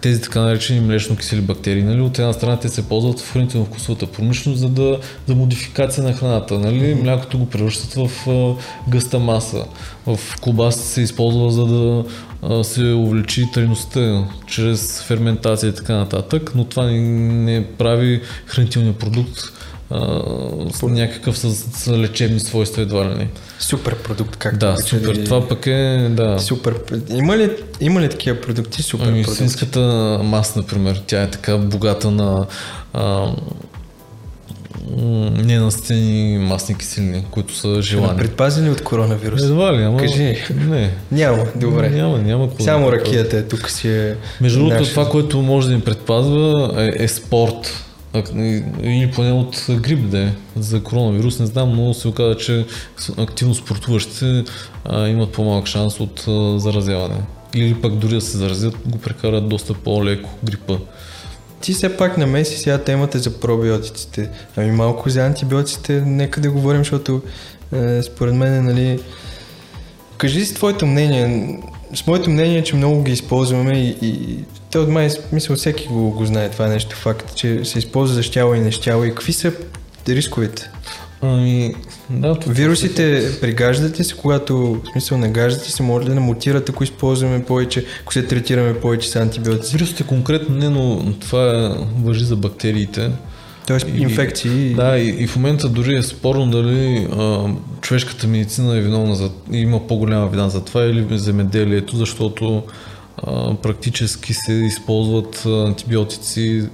[0.01, 1.83] тези така наречени млечно кисели бактерии.
[1.83, 2.01] Нали?
[2.01, 6.59] От една страна те се ползват в хранително-вкусовата промишленост за, да, за модификация на храната.
[6.59, 6.79] Нали?
[6.79, 7.01] Mm-hmm.
[7.01, 8.55] Млякото го превръщат в а,
[8.89, 9.65] гъста маса.
[10.05, 12.03] В колбасата се използва за да
[12.41, 16.99] а, се увеличи трайността чрез ферментация и така нататък, но това не,
[17.29, 19.39] не прави хранителния продукт
[20.71, 23.27] с някакъв с, с лечебни свойства едва ли не.
[23.59, 25.15] Супер продукт, как Да, супер.
[25.15, 25.25] Ли...
[25.25, 26.39] Това пък е, да.
[26.39, 26.75] Супер.
[27.09, 29.35] Има ли, има ли такива продукти супер ами, продукти?
[29.35, 29.79] Свинската
[30.23, 32.45] маса, например, тя е така богата на
[32.93, 33.31] а,
[35.43, 38.17] ненастени масни киселини, които са желани.
[38.17, 39.43] Предпазени от коронавирус?
[39.43, 39.97] Едва ли, ама...
[39.97, 40.37] Кажи.
[40.55, 40.91] Не.
[41.11, 41.89] Няма, добре.
[41.89, 42.49] Няма, няма.
[42.59, 44.15] Само ракията е тук си е...
[44.41, 47.85] Между другото, това, което може да им предпазва е, е спорт
[48.83, 52.65] или поне от грип да е, за коронавирус, не знам, но се оказа, че
[53.17, 54.43] активно спортуващите
[54.85, 57.21] а, имат по-малък шанс от а, заразяване.
[57.55, 60.77] Или пък дори да се заразят, го прекарат доста по-леко грипа.
[61.61, 64.29] Ти все пак намеси сега темата за пробиотиците.
[64.57, 67.21] Ами малко за антибиотиците, нека да говорим, защото
[67.73, 68.99] е, според мен, нали...
[70.17, 71.59] Кажи си твоето мнение.
[71.93, 74.37] С моето мнение е, че много ги използваме и, и
[74.71, 78.23] те от май, мисля, всеки го, го знае това нещо, факт, че се използва за
[78.23, 79.03] щяло и нещяло.
[79.03, 79.53] И какви са
[80.07, 80.69] рисковете?
[81.21, 81.75] Ами,
[82.09, 83.39] да, това Вирусите това...
[83.41, 87.85] пригаждат ли се, когато, в смисъл, нагаждат ли се, може да мутират, ако използваме повече,
[88.01, 89.77] ако се третираме повече с антибиотици?
[89.77, 93.11] Вирусите конкретно не, но това въжи за бактериите.
[93.69, 94.73] Тоест и, инфекции.
[94.73, 97.47] Да, и, и в момента дори е спорно дали а,
[97.81, 102.63] човешката медицина е виновна за, има по-голяма вина за това или земеделието, защото
[103.17, 106.69] а, практически се използват антибиотици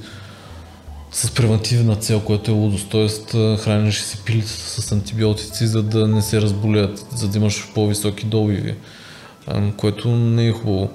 [1.12, 3.58] с превентивна цел, което е лудост, т.е.
[3.58, 8.74] храниш си пили с антибиотици, за да не се разболят, за да имаш по-високи добиви,
[9.78, 10.90] което не е хубаво.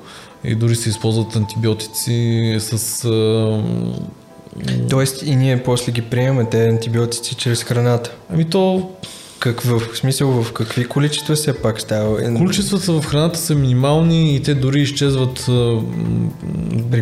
[0.45, 3.07] И дори се използват антибиотици с...
[4.91, 8.13] Тоест и ние после ги приемаме те антибиотици чрез храната.
[8.33, 8.91] Ами то
[9.41, 12.35] как, в смисъл в какви количества все пак става?
[12.37, 15.83] Количествата в храната са минимални и те дори изчезват в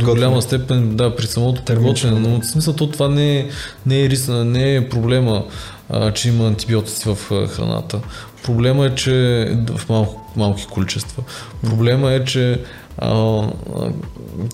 [0.05, 3.49] голяма степен да, при самото приготвяне, но в смисъл то това не е,
[3.87, 5.45] не е, рис, не е проблема,
[5.89, 8.01] а, че има антибиотици в храната.
[8.45, 9.13] Проблема е, че
[9.71, 11.23] в малко, малки количества.
[11.63, 12.61] Проблема е, че
[12.99, 13.43] а,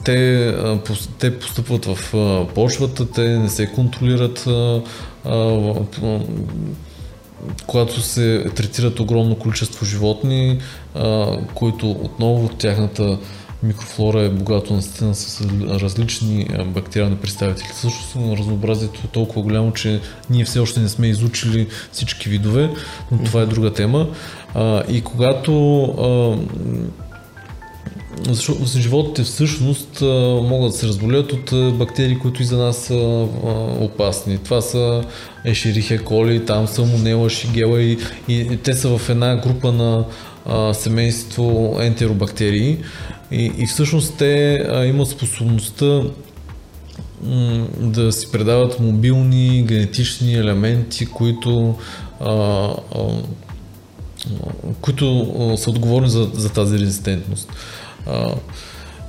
[0.05, 0.81] те, а,
[1.19, 2.15] те постъпват в
[2.55, 4.49] почвата, те не се контролират
[7.67, 10.59] когато се третират огромно количество животни,
[11.55, 13.19] които отново тяхната
[13.63, 15.41] микрофлора е богато настина с
[15.81, 17.69] различни бактериални представители.
[17.75, 22.71] Също разнообразието е толкова голямо, че ние все още не сме изучили всички видове,
[23.13, 24.09] но това е друга тема.
[24.89, 25.53] И когато
[28.23, 30.01] защото животите всъщност
[30.43, 33.29] могат да се разболят от бактерии, които и за нас са
[33.81, 34.39] опасни.
[34.39, 35.05] Това са
[35.45, 37.99] Ешерихия коли, там са Монела, Шигела и,
[38.29, 40.05] и те са в една група на
[40.75, 42.79] семейство ентеробактерии
[43.31, 46.03] и, и всъщност те имат способността
[47.81, 51.75] да си предават мобилни генетични елементи, които
[52.21, 52.75] а, а,
[54.81, 57.49] които са отговорни за, за тази резистентност.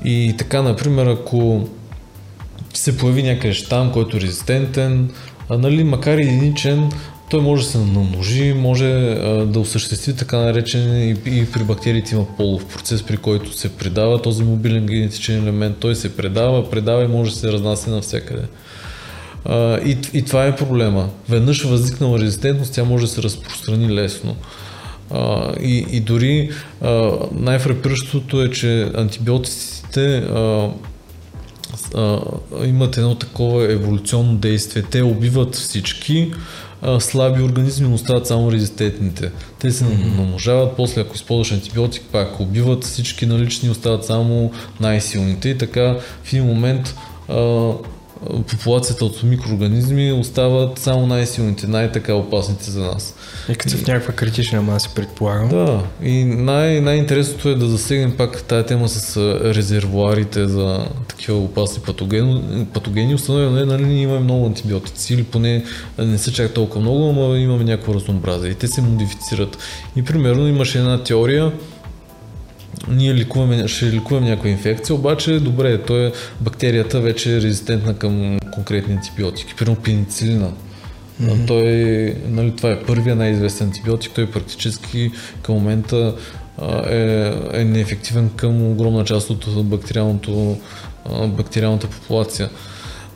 [0.06, 1.68] И така, например, ако
[2.74, 5.10] се появи някъде щам, който е резистентен,
[5.50, 6.90] а, нали, макар и единичен,
[7.30, 12.16] той може да се намножи, може а, да осъществи така наречен и, и при бактериите
[12.16, 17.04] има полов процес, при който се предава този мобилен генетичен елемент, той се предава, предава
[17.04, 18.44] и може да се разнася навсякъде.
[19.46, 21.10] А, и, и това е проблема.
[21.30, 24.36] Веднъж възникнала резистентност, тя може да се разпространи лесно.
[25.12, 26.50] А, и, и дори
[27.32, 30.70] най-фрапиращото е, че антибиотиците а,
[31.96, 32.20] а,
[32.66, 34.84] имат едно такова еволюционно действие.
[34.92, 36.32] Те убиват всички
[36.82, 39.32] а, слаби организми, но остават само резистентните.
[39.60, 40.18] Те се mm-hmm.
[40.18, 46.34] намножават, после ако използваш антибиотик, пак убиват всички налични, остават само най-силните и така в
[46.34, 46.96] един момент
[47.30, 47.72] а,
[48.52, 53.16] популацията от микроорганизми остават само най-силните, най-така опасните за нас.
[53.50, 55.50] И като в някаква критична маса, предполагам.
[55.50, 61.84] Да, и най- най-интересното е да засегнем пак тази тема с резервуарите за такива опасни
[61.84, 62.66] патогени.
[62.74, 63.16] патогени.
[63.16, 65.64] Установено е, нали, имаме много антибиотици, или поне
[65.98, 68.52] не са чак толкова много, но имаме някакво разнообразие.
[68.52, 69.58] И те се модифицират.
[69.96, 71.52] И примерно имаше една теория,
[72.88, 76.12] ние ликуваме, ще ликуваме някаква инфекция, обаче добре, той е,
[76.42, 80.52] бактерията вече е резистентна към конкретни антибиотики, примерно пеницилина.
[81.22, 81.48] Mm-hmm.
[81.48, 81.66] Той,
[82.28, 85.12] нали, това е първия най-известен антибиотик, той практически
[85.42, 86.16] към момента
[86.90, 90.58] е, е неефективен към огромна част от бактериалното
[91.28, 92.50] бактериалната популация.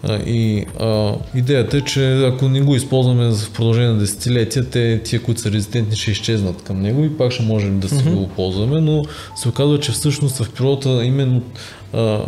[0.07, 5.23] И а, идеята е, че ако не го използваме в продължение на десетилетия, те, тия,
[5.23, 8.15] които са резистентни, ще изчезнат към него и пак ще можем да си mm-hmm.
[8.15, 9.03] го ползваме, но
[9.35, 11.41] се оказва, че всъщност в природата именно
[11.93, 12.19] а,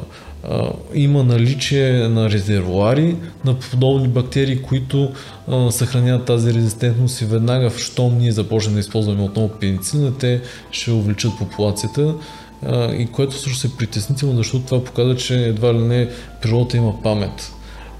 [0.50, 3.16] а, има наличие на резервуари
[3.46, 5.12] на подобни бактерии, които
[5.48, 10.42] а, съхраняват тази резистентност и веднага, в щом ние започнем да използваме отново пеницилина, те
[10.72, 12.14] ще увеличат популацията
[12.98, 16.10] и което също е притеснително, защото това показва, че едва ли не
[16.42, 17.52] природата има памет.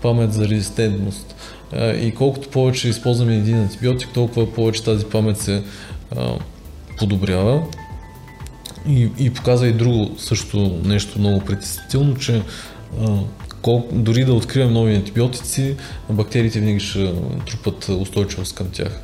[0.02, 1.36] Памет за резистентност.
[1.78, 5.64] И колкото повече използваме един антибиотик, толкова повече тази памет се
[6.98, 7.64] подобрява.
[8.88, 12.42] И, и показва и друго също нещо много притеснително, че
[13.62, 15.76] кол, дори да открием нови антибиотици,
[16.10, 17.14] бактериите винаги ще
[17.48, 19.02] трупат устойчивост към тях.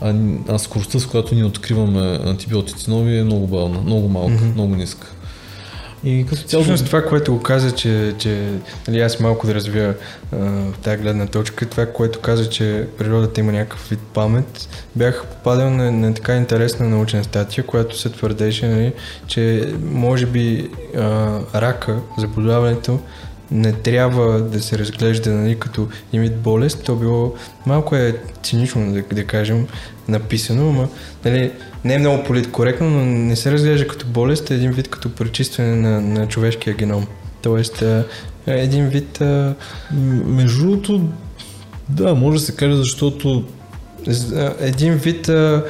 [0.00, 0.14] А,
[0.48, 4.54] а скоростта, с която ние откриваме антибиотици нови е много бавна, много малка, mm-hmm.
[4.54, 5.12] много ниска.
[6.04, 6.62] И като цяло...
[6.62, 8.48] Всъщност това, което го каза, че, че
[8.88, 9.96] нали, аз малко да развия
[10.32, 10.36] а,
[10.82, 15.92] тази гледна точка, това, което каза, че природата има някакъв вид памет, бях попадал на,
[15.92, 18.92] на така интересна научна статия, която се твърдеше, нали,
[19.26, 23.00] че може би а, рака, заболяването,
[23.50, 27.34] не трябва да се разглежда нали, като имит болест, то било
[27.66, 29.66] малко е цинично да, да кажем
[30.08, 30.88] написано, но
[31.24, 31.52] нали,
[31.84, 35.76] не е много политкоректно, но не се разглежда като болест, е един вид като пречистване
[35.76, 37.06] на, на човешкия геном.
[37.42, 38.04] Тоест е
[38.46, 39.20] един вид...
[39.20, 39.54] А...
[40.24, 41.08] Между другото,
[41.88, 43.44] да, може да се каже, защото...
[44.60, 45.64] Един вид а,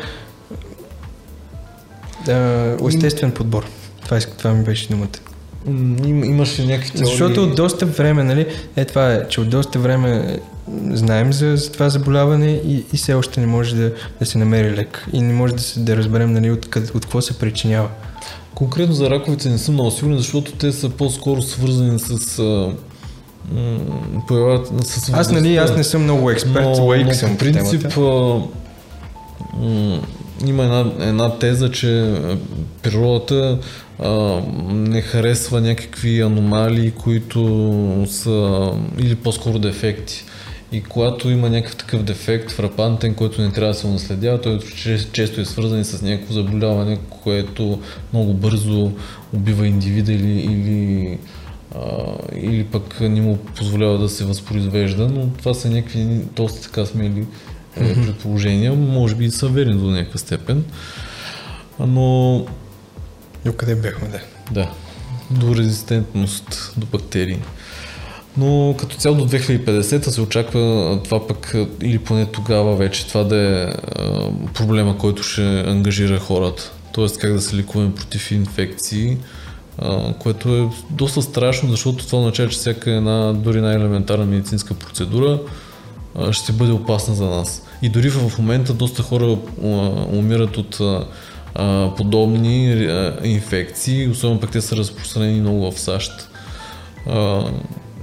[2.29, 3.67] а, естествен подбор.
[4.05, 5.09] Това, това ми беше думата.
[5.67, 7.07] Им, имаше някакви теории.
[7.07, 8.47] Защото от доста време, нали,
[8.77, 10.39] е това е, че от доста време
[10.91, 14.77] знаем за, за това заболяване и, и все още не може да, да се намери
[14.77, 15.07] лек.
[15.13, 17.89] И не може да, се, да разберем нали, от, от, от какво се причинява.
[18.55, 22.41] Конкретно за раковите не съм много сигурен, защото те са по-скоро свързани с
[24.29, 28.41] появат с Аз, нали, аз не съм много експерт, но, но, съм принцип а,
[29.59, 30.01] м-
[30.47, 32.15] има една, една теза, че
[32.83, 33.59] природата
[33.99, 40.25] а, не харесва някакви аномалии, които са или по-скоро дефекти.
[40.73, 44.59] И когато има някакъв такъв дефект, фрапантен, който не трябва да се наследява, той
[45.13, 47.81] често е свързан и с някакво заболяване, което
[48.13, 48.93] много бързо
[49.33, 51.19] убива индивида или, или,
[51.75, 51.81] а,
[52.37, 56.05] или пък не му позволява да се възпроизвежда, но това са някакви
[56.37, 57.27] доста така смели
[57.77, 60.65] е, предположения, може би и са верни до някаква степен.
[61.81, 62.47] Но...
[63.45, 64.21] До къде бяхме, да?
[64.51, 64.71] Да.
[65.31, 67.39] До резистентност до бактерии.
[68.37, 73.37] Но като цяло до 2050 се очаква това пък, или поне тогава вече, това да
[73.37, 73.73] е
[74.55, 76.73] проблема, който ще ангажира хората.
[76.93, 79.17] Тоест как да се лекуваме против инфекции,
[80.19, 85.41] което е доста страшно, защото това означава, че всяка една, дори най-елементарна медицинска процедура
[86.31, 87.63] ще бъде опасна за нас.
[87.83, 89.39] И дори в момента доста хора
[90.13, 90.81] умират от
[91.97, 92.89] подобни
[93.25, 96.29] инфекции, особено пък те са разпространени много в САЩ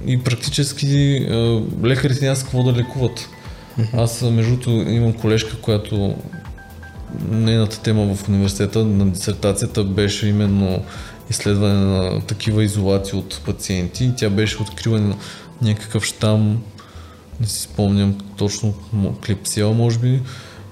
[0.06, 1.26] и практически
[1.84, 3.28] лекарите няма с какво да лекуват.
[3.92, 6.14] Аз, между другото, имам колежка, която
[7.28, 10.84] нейната тема в университета на дисертацията беше именно
[11.30, 14.12] изследване на такива изолации от пациенти.
[14.16, 15.16] Тя беше открила
[15.62, 16.62] някакъв щам,
[17.40, 18.74] не си спомням точно,
[19.26, 20.20] клепсиал може би,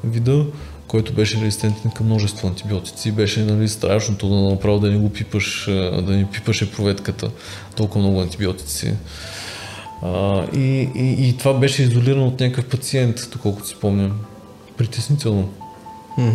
[0.05, 0.45] вида,
[0.91, 3.13] който беше резистентен към множество антибиотици.
[3.13, 5.65] Беше нали, страшното да направо да не го пипаш,
[6.03, 7.31] да не пипаше проветката.
[7.77, 8.95] Толкова много антибиотици.
[10.03, 14.13] А, и, и, и това беше изолирано от някакъв пациент, доколкото си спомням.
[14.77, 15.49] Притеснително.
[16.15, 16.29] Хм.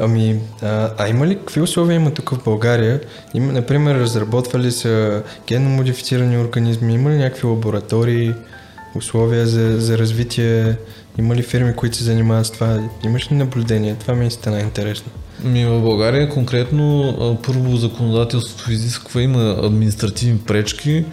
[0.00, 3.00] Ами, а, а има ли, какви условия има тук в България?
[3.34, 6.94] Има, например, разработвали са генно модифицирани организми?
[6.94, 8.34] Има ли някакви лаборатории,
[8.94, 10.76] условия за, за развитие?
[11.18, 12.88] Има ли фирми, които се занимават с това?
[13.04, 13.94] Имаш ли наблюдение?
[13.94, 15.12] Това ми е стана интересно.
[15.44, 21.04] Ми в България конкретно първо законодателството изисква, има административни пречки,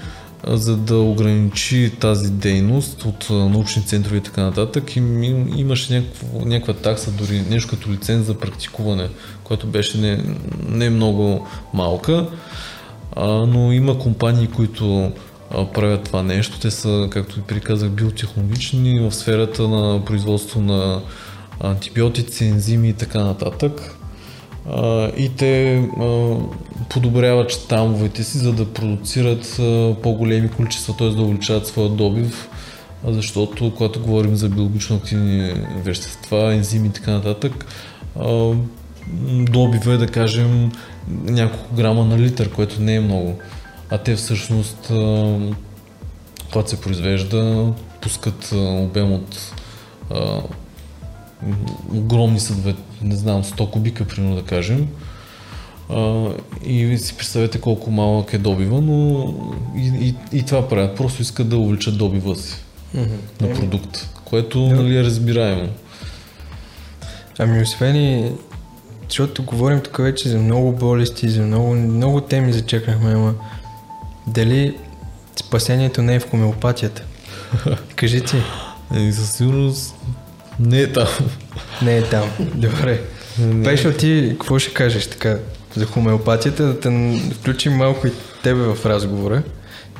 [0.47, 4.95] за да ограничи тази дейност от научни центрове и така нататък.
[4.95, 4.99] И
[5.55, 9.09] имаше някаква, някаква такса, дори нещо като лиценз за практикуване,
[9.43, 10.23] което беше не,
[10.69, 12.27] не много малка,
[13.15, 15.11] а, но има компании, които
[15.73, 16.59] правят това нещо.
[16.59, 21.01] Те са, както ви приказах, биотехнологични в сферата на производство на
[21.59, 23.95] антибиотици, ензими и така нататък.
[25.17, 25.83] И те
[26.89, 29.55] подобряват щамовете си, за да продуцират
[30.03, 31.09] по-големи количества, т.е.
[31.09, 32.49] да увеличават своя добив,
[33.07, 37.65] защото когато говорим за биологично активни вещества, ензими и така нататък,
[39.31, 40.71] добива е да кажем
[41.23, 43.39] няколко грама на литър, което не е много.
[43.89, 44.91] А те всъщност,
[46.51, 49.53] когато се произвежда, пускат обем от
[50.11, 50.41] а,
[51.93, 54.87] огромни съдове, не знам, 100 кубика, примерно да кажем.
[55.89, 56.29] А,
[56.65, 59.33] и си представете колко малък е добива, но
[59.75, 60.97] и, и, и това правят.
[60.97, 62.63] Просто искат да увеличат добива си
[62.95, 63.41] Mm-hmm.
[63.41, 65.69] на продукт, което нали, е разбираемо.
[67.39, 68.31] Ами освен и,
[69.09, 73.33] защото говорим тук вече за много болести, за много, много теми зачекнахме, ама
[74.27, 74.77] дали
[75.35, 77.03] спасението не е в хомеопатията?
[77.95, 78.37] Кажи ти.
[78.97, 79.95] И със сигурност
[80.59, 81.07] не е там.
[81.81, 82.29] Не е там.
[82.55, 83.01] Добре.
[83.63, 85.37] Пешо, ти какво ще кажеш така
[85.75, 86.63] за хомеопатията?
[86.63, 88.11] Да те включим малко и
[88.43, 89.43] тебе в разговора,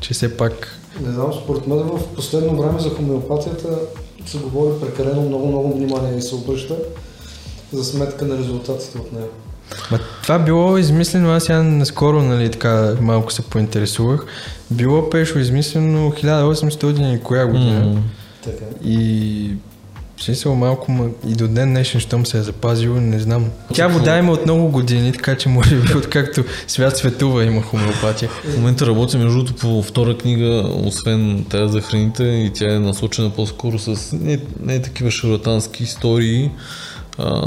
[0.01, 3.79] че все пак Не знам, според мен в последно време за хомеопатията
[4.25, 6.75] се говори прекалено много, много внимание и се обръща
[7.73, 9.27] за сметка на резултатите от нея.
[9.91, 14.25] Ма, това било измислено, аз сега наскоро нали, така малко се поинтересувах.
[14.71, 17.79] Било пешо измислено 1800 и коя година.
[17.79, 18.01] М.
[18.43, 18.65] Така.
[18.83, 19.51] И
[20.21, 23.45] смисъл малко ма, и до ден днешен, щом се е запазило, не знам.
[23.73, 28.29] Тя вода има от много години, така че може би откакто свят светува има хомеопатия.
[28.29, 32.79] В момента работя между другото по втора книга, освен тази за храните и тя е
[32.79, 36.51] насочена по-скоро с не, не такива шарлатански истории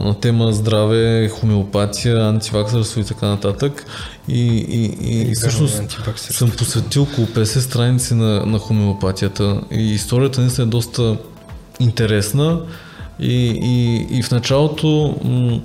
[0.04, 3.86] на тема здраве, хомеопатия, антиваксърство и така нататък.
[4.28, 5.82] И, и, и, и всъщност
[6.16, 9.60] съм посветил около 50 страници на, на хомеопатията.
[9.70, 11.16] И историята наистина е доста
[11.80, 12.60] интересна.
[13.20, 15.60] И, и, и в началото м-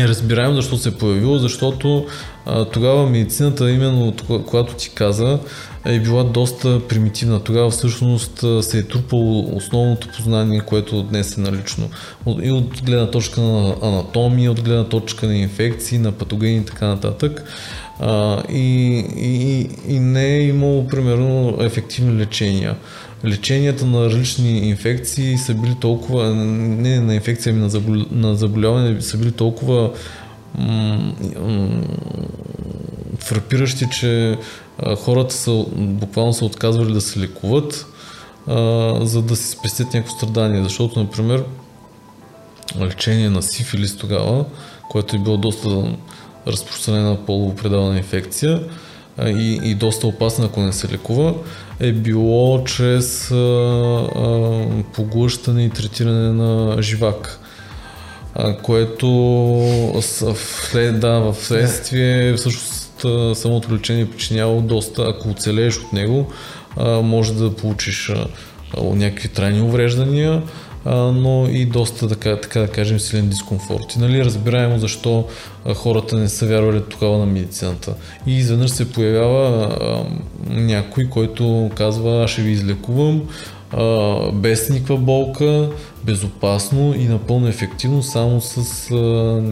[0.00, 2.06] е разбираемо защо се е появило, защото
[2.46, 4.14] а, тогава медицината, именно
[4.46, 5.38] когато ти каза,
[5.84, 7.40] е била доста примитивна.
[7.40, 11.90] Тогава всъщност се е трупало основното познание, което днес е налично.
[12.42, 16.86] И от гледна точка на анатомия, от гледна точка на инфекции, на патогени и така
[16.86, 17.44] нататък.
[18.00, 22.76] А, и, и, и не е имало, примерно, ефективни лечения.
[23.24, 29.00] Леченията на различни инфекции са били толкова, не на инфекция, ами на, забол, на заболяване
[29.00, 29.90] са били толкова
[33.18, 34.38] фрапиращи, че
[34.98, 37.86] хората са, буквално са отказвали да се лекуват,
[39.00, 40.62] за да си спестят някакво страдание.
[40.62, 41.44] Защото, например,
[42.80, 44.44] лечение на сифилис тогава,
[44.90, 45.96] което е било доста
[46.46, 48.62] разпространена полово предавана инфекция
[49.26, 51.34] и, и доста опасна, ако не се лекува,
[51.80, 53.28] е било чрез
[54.92, 57.40] поглъщане и третиране на живак.
[58.62, 59.06] Което
[60.00, 66.32] с- вслед, да, в следствие всъщност самото лечение е причиняло доста, ако оцелееш от него,
[67.02, 68.12] може да получиш
[68.82, 70.42] някакви трайни увреждания,
[70.92, 73.94] но и доста, така, така да кажем, силен дискомфорт.
[73.96, 75.24] И нали разбираемо защо
[75.74, 77.94] хората не са вярвали тогава на медицината.
[78.26, 80.04] И изведнъж се появява а,
[80.50, 83.22] някой, който казва, аз ще ви излекувам,
[83.72, 85.68] а, без никаква болка,
[86.04, 88.56] безопасно и напълно ефективно, само с
[88.90, 88.94] а,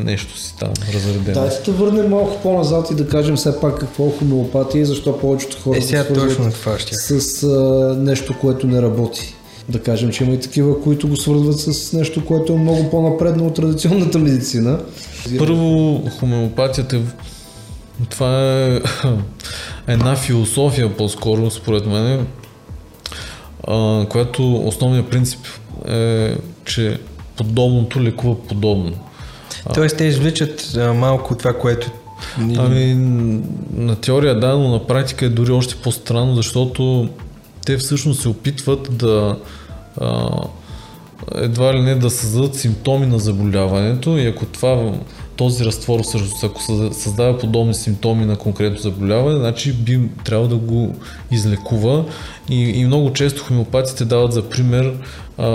[0.05, 1.41] нещо си там разредено.
[1.41, 5.19] Дайте да върнем малко по-назад и да кажем все пак какво е хомеопатия и защо
[5.19, 6.95] повечето хора Е, сега точно това ще.
[6.95, 7.49] с а,
[7.99, 9.35] нещо, което не работи.
[9.69, 13.47] Да кажем, че има и такива, които го свързват с нещо, което е много по-напредно
[13.47, 14.79] от традиционната медицина.
[15.39, 17.01] Първо, хомеопатията е
[18.11, 18.81] това е
[19.89, 22.27] една философия по-скоро, според мен,
[24.09, 25.41] която основният принцип
[25.89, 26.35] е,
[26.65, 26.99] че
[27.37, 28.93] подобното лекува подобно.
[29.75, 30.63] Тоест те извличат
[30.95, 31.91] малко това, което...
[32.39, 32.95] ни- Ами,
[33.73, 37.09] на теория да, но на практика е дори още по-странно, защото
[37.67, 39.39] те всъщност се опитват да
[40.01, 40.29] а,
[41.35, 44.93] едва ли не да създадат симптоми на заболяването и ако това
[45.37, 50.57] този разтвор всъщност, ако създа- създава подобни симптоми на конкретно заболяване, значи би трябвало да
[50.57, 50.95] го
[51.31, 52.05] излекува.
[52.49, 54.95] И, и много често хомеопатите дават за пример
[55.39, 55.49] а,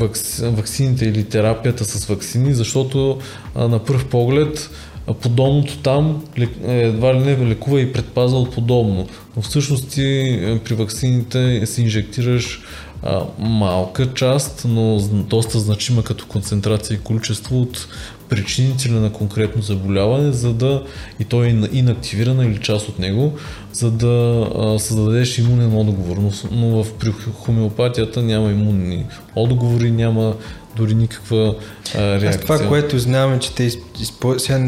[0.00, 3.18] вакс, ваксините или терапията с ваксини, защото
[3.54, 4.70] а, на пръв поглед
[5.06, 9.08] а подобното там лек- едва ли не лекува и предпазва от подобно.
[9.36, 12.62] Но всъщност ти е, при ваксините си инжектираш
[13.02, 17.88] а, малка част, но доста значима като концентрация и количество от
[18.28, 20.82] причинителя на конкретно заболяване, за да
[21.20, 23.38] и то е ин- инактивирана или част от него,
[23.74, 26.16] за да а, създадеш имунен отговор.
[26.16, 29.06] Но, но в при хомеопатията няма имунни
[29.36, 30.34] отговори, няма
[30.76, 31.54] дори никаква
[31.94, 32.30] а, реакция.
[32.30, 33.70] Аз това, което знам е, че те
[34.00, 34.42] използват...
[34.42, 34.58] Сега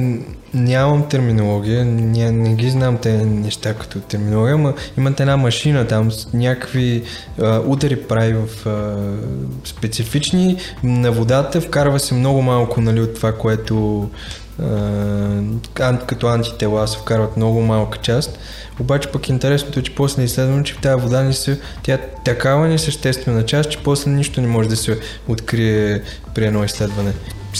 [0.55, 6.13] нямам терминология, не, не ги знам те неща като терминология, но имат една машина там
[6.13, 7.03] с някакви
[7.41, 8.97] а, удари прави в а,
[9.65, 14.09] специфични на водата, вкарва се много малко нали, от това, което
[16.07, 18.39] като антитела се вкарват много малка част.
[18.81, 22.01] Обаче пък интересното е, че после е изследвано, че тази вода не се, тя е
[22.25, 26.03] такава несъществена част, че после нищо не може да се открие
[26.35, 27.13] при едно изследване.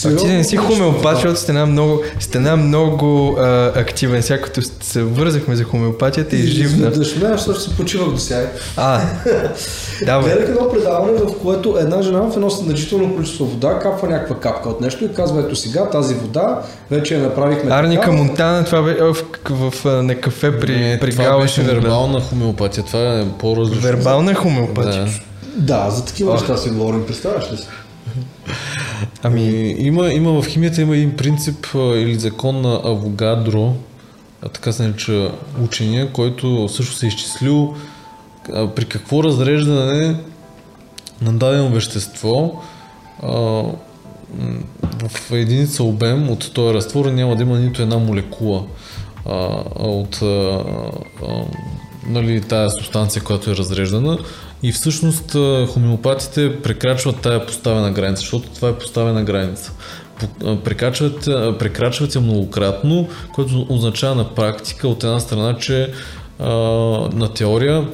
[0.05, 4.23] А ти не си хомеопат, защото сте една много, сте една много а, активен.
[4.23, 6.91] Сега като се вързахме за хомеопатията и живна.
[6.91, 8.51] Да, ще защото се почивах до сега.
[8.77, 9.01] А,
[10.07, 10.21] да.
[10.21, 14.69] Гледах едно предаване, в което една жена в едно значително количество вода капва някаква капка
[14.69, 18.13] от нещо и казва, ето сега тази вода вече я направихме Арника така.
[18.13, 19.15] Монтана, това бе в,
[19.51, 23.83] в, в, на кафе при, Не, при това беше вербална хомеопатия, това е по-различно.
[23.83, 25.05] Вербална хомеопатия.
[25.05, 25.11] Да.
[25.57, 27.69] Да, за такива неща си говорим, представяш ли си?
[29.23, 33.75] Ами, И, има, има в химията има един принцип или закон на Авогадро,
[34.43, 35.31] а така се нарича
[35.65, 37.75] учения, който също се е изчислил
[38.47, 40.17] при какво разреждане
[41.23, 42.63] на дадено вещество
[45.09, 48.65] в единица обем от този разтвор няма да има нито една молекула
[49.75, 50.65] от а,
[52.07, 54.19] нали, тая субстанция, която е разреждана
[54.63, 55.33] и всъщност
[55.73, 59.73] хомеопатите прекрачват тая поставена граница, защото това е поставена граница.
[60.65, 61.25] Прекрачват,
[61.59, 65.93] прекрачват я многократно, което означава на практика от една страна, че
[66.39, 66.49] а,
[67.13, 67.89] на теория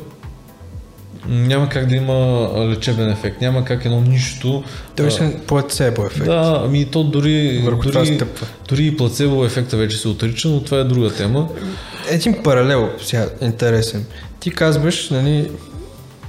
[1.28, 4.64] няма как да има лечебен ефект, няма как едно нищо.
[5.00, 6.24] е плацебо ефект.
[6.24, 8.20] да, ами то дори, Върху дори,
[8.68, 11.48] дори и плацебо ефекта вече се отрича, но това е друга тема.
[12.10, 14.04] Един паралел, сега, интересен.
[14.40, 15.50] Ти казваш, нали,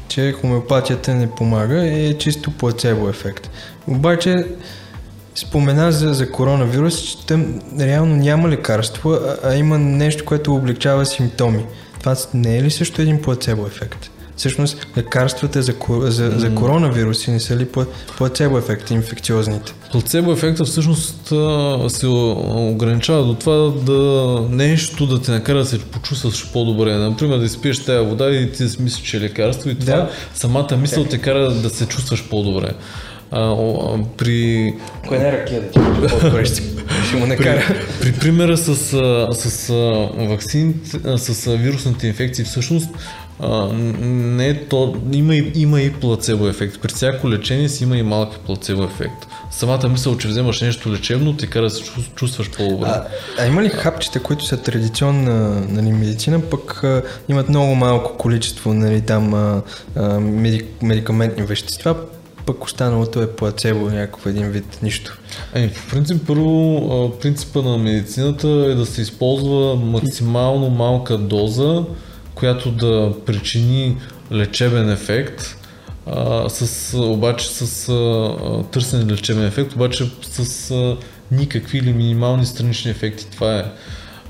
[0.07, 3.49] че хомеопатията не помага и е чисто плацебо ефект.
[3.87, 4.45] Обаче,
[5.35, 11.05] спомена за, за коронавирус, че там реално няма лекарство, а, а има нещо, което облегчава
[11.05, 11.65] симптоми.
[11.99, 14.09] Това не е ли също един плацебо ефект?
[14.37, 19.73] Всъщност, лекарствата за, за, за коронавируси не са ли пла- плацебо ефекти, инфекциозните?
[19.91, 21.33] Плацебо ефекта всъщност
[21.87, 22.07] се
[22.47, 24.01] ограничава до това да
[24.49, 26.93] нещо да те накара да се почувстваш по-добре.
[26.97, 30.09] Например, да изпиеш тази вода и ти си мислиш, че е лекарство и това Да.
[30.33, 32.71] самата мисъл те кара да се чувстваш по-добре.
[33.31, 34.73] А, а, при,
[35.07, 35.79] Кой не е ракия да ти
[36.09, 36.61] по-добре ще,
[37.07, 37.61] ще му накара?
[38.01, 38.75] При примера с,
[39.33, 39.73] с а,
[40.25, 42.89] вакцините, а, с вирусните инфекции, всъщност
[43.39, 46.81] а, не то, има, и, има и плацебо ефект.
[46.81, 49.27] При всяко лечение си има и малък плацебо ефект.
[49.51, 52.87] Самата мисъл, че вземаш нещо лечебно, те кара да се чувс- чувстваш по-добре.
[52.89, 53.07] А,
[53.39, 58.73] а има ли хапчета, които са традиционна нали, медицина, пък а, имат много малко количество
[58.73, 59.61] нали, там а,
[59.95, 61.95] а, медик, медикаментни вещества,
[62.45, 65.17] пък останалото е плацебо, някакъв един вид нищо.
[65.55, 71.83] Ами, по принцип, първо, принципа на медицината е да се използва максимално малка доза,
[72.35, 73.97] която да причини
[74.31, 75.57] лечебен ефект,
[76.05, 80.97] а, с, обаче с а, търсен лечебен ефект, обаче с а,
[81.31, 83.27] никакви или минимални странични ефекти.
[83.31, 83.65] Това е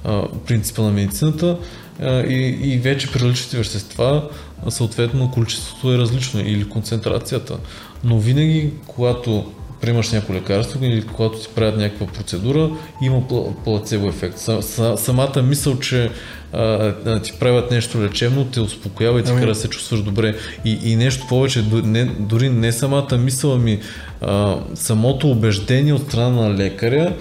[0.04, 1.58] а, принципа на медицината
[2.00, 4.30] а, и, и вече при различните вещества
[4.70, 7.58] съответно количеството е различно или концентрацията.
[8.04, 9.52] Но винаги, когато
[9.84, 12.70] приемаш някакво лекарство или когато ти правят някаква процедура,
[13.02, 14.38] има пла- плацебо ефект.
[14.38, 16.10] Са- са- Самата мисъл, че
[16.54, 20.36] а, ти правят нещо лечебно, те успокоява и ти Ами- кара да се чувстваш добре.
[20.66, 23.80] И, и нещо повече, не, дори не самата мисъл, ами
[24.22, 27.14] а, самото убеждение от страна на лекаря,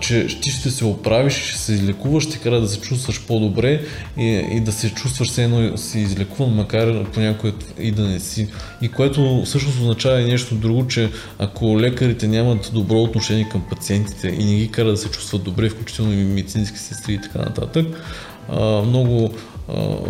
[0.00, 3.80] че ти ще се оправиш, ще се излекуваш, ще кара да се чувстваш по-добре
[4.18, 8.48] и, и да се чувстваш все едно си излекуван, макар понякога и да не си.
[8.82, 14.28] И което всъщност означава и нещо друго, че ако лекарите нямат добро отношение към пациентите
[14.28, 17.86] и не ги кара да се чувстват добре, включително и медицински сестри и така нататък,
[18.86, 19.30] много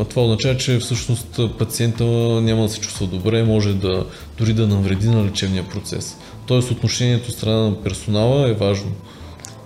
[0.09, 2.05] това означава, че всъщност пациента
[2.43, 4.07] няма да се чувства добре, може да
[4.39, 6.17] дори да навреди на лечебния процес.
[6.47, 8.91] Тоест отношението от страна на персонала е важно.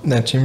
[0.06, 0.40] Значи,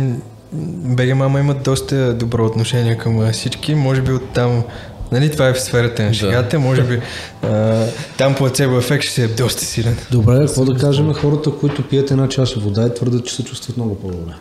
[0.53, 4.63] БГ Мама имат доста добро отношение към всички, може би оттам
[5.11, 6.13] Нали, това е в сферата на Да.
[6.13, 6.99] шегата, може би
[7.43, 7.85] а,
[8.17, 9.97] там плацебо ефект ще е доста силен.
[10.11, 13.77] Добре, какво да кажем хората, които пият една чаша вода и твърдат, че се чувстват
[13.77, 14.33] много по-добре?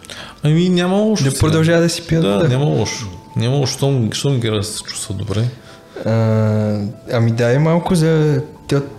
[0.43, 1.25] Ами няма лошо.
[1.25, 2.49] Да продължава да си пият Да, вода.
[2.49, 3.07] няма лошо.
[3.37, 5.45] Няма лошо, щом, щом ги да се чувства добре.
[6.05, 6.81] А,
[7.13, 8.43] ами дай малко за...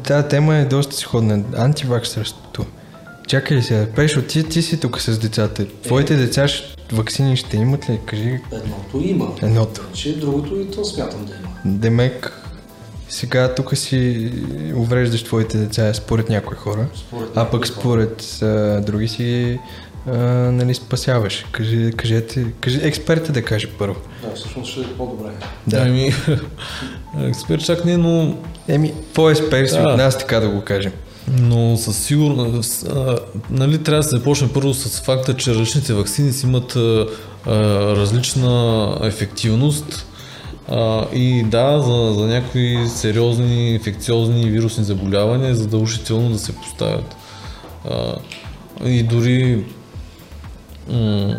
[0.03, 1.41] Тази тема е доста сходна.
[1.57, 2.65] Антиваксърството.
[3.29, 5.65] Чакай сега, Пешо, ти, ти си тук с децата.
[5.83, 7.99] Твоите деца ще, вакцини ще имат ли?
[8.05, 9.27] Кажи Едното има.
[9.41, 9.81] едното.
[9.93, 11.77] Че другото и то смятам да има.
[11.77, 12.41] Демек,
[13.09, 14.31] сега тук си
[14.75, 19.59] увреждаш твоите деца според някои хора, Според а пък според а, други си
[20.07, 20.17] а,
[20.51, 21.45] нали, спасяваш.
[21.51, 23.95] Кажи, кажете, кажи, експерта да каже първо.
[24.23, 25.31] Да, всъщност ще е по-добре.
[25.67, 25.77] Да.
[25.77, 26.13] Ами,
[27.27, 29.89] експерт чак не, но, Еми, по-експерт Да.
[29.89, 30.91] от нас, така да го кажем.
[31.29, 32.87] Но със сигурност,
[33.49, 37.05] нали, трябва да се започне първо с факта, че различните вакцини си имат а,
[37.95, 40.05] различна ефективност.
[40.67, 47.15] А, и да, за, за някои сериозни инфекциозни вирусни заболявания е задължително да се поставят.
[47.89, 48.15] А,
[48.85, 49.65] и дори
[50.91, 51.35] м-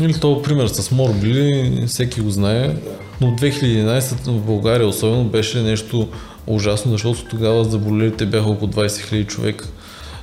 [0.00, 2.76] или този пример с морбили, всеки го знае,
[3.20, 6.08] но от 2011 в България особено беше нещо
[6.46, 9.68] ужасно, защото тогава заболелите бяха около 20 000 човека.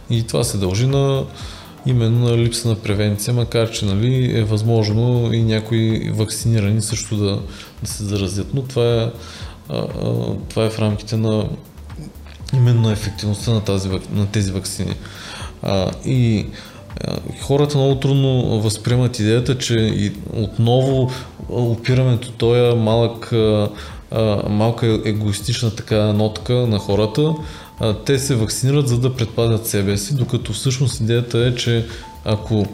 [0.10, 1.24] И това се дължи на
[1.86, 7.40] именно на липса на превенция, макар че нали, е възможно и някои вакцинирани също да,
[7.84, 8.48] да се заразят.
[8.54, 9.12] Но това е,
[9.70, 9.88] а, а,
[10.50, 11.46] това е в рамките на
[12.54, 14.96] именно ефективността на, тази, на тези вакцини.
[15.64, 16.46] А, и
[17.04, 21.12] а, хората много трудно възприемат идеята, че и отново
[21.50, 23.70] опираме този малък, а,
[24.50, 27.34] малка егоистична така нотка на хората.
[28.06, 31.86] Те се вакцинират за да предпазят себе си, докато всъщност идеята е, че
[32.26, 32.66] ако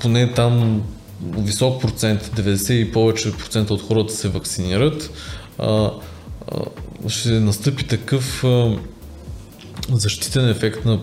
[0.00, 0.82] поне там
[1.22, 5.10] висок процент, 90 и повече процента от хората се вакцинират,
[7.08, 8.44] ще настъпи такъв
[9.92, 11.00] защитен ефект на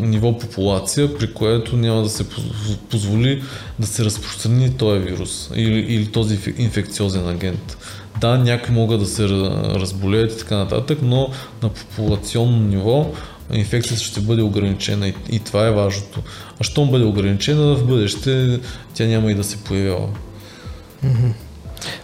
[0.00, 3.42] ниво популация, при което няма да се поз- позволи
[3.78, 7.76] да се разпространи този вирус или, или този инф- инфекциозен агент.
[8.20, 11.28] Да, някои могат да се ра- разболеят и така нататък, но
[11.62, 13.12] на популационно ниво
[13.52, 16.22] инфекцията ще бъде ограничена и, и това е важното.
[16.60, 18.60] А щом бъде ограничена, в бъдеще
[18.94, 20.08] тя няма и да се появява.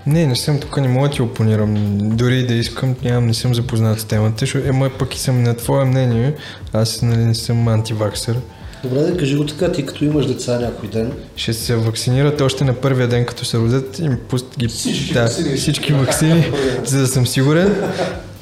[0.07, 1.99] Не, не съм тук, не мога да ти опонирам.
[2.17, 4.47] Дори да искам, нямам, не съм запознат с темата.
[4.67, 6.35] Ема пък и съм на твое мнение.
[6.73, 8.39] Аз нали, не съм антиваксър.
[8.85, 11.13] Добре, да кажи го така, ти като имаш деца някой ден.
[11.37, 15.23] Ще се вакцинират още на първия ден, като се родят и пуст ги Всички да,
[15.23, 15.57] ваксини.
[15.57, 16.53] всички вакцини,
[16.85, 17.75] за да съм сигурен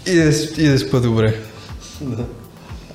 [0.06, 1.34] и да, и да спа добре.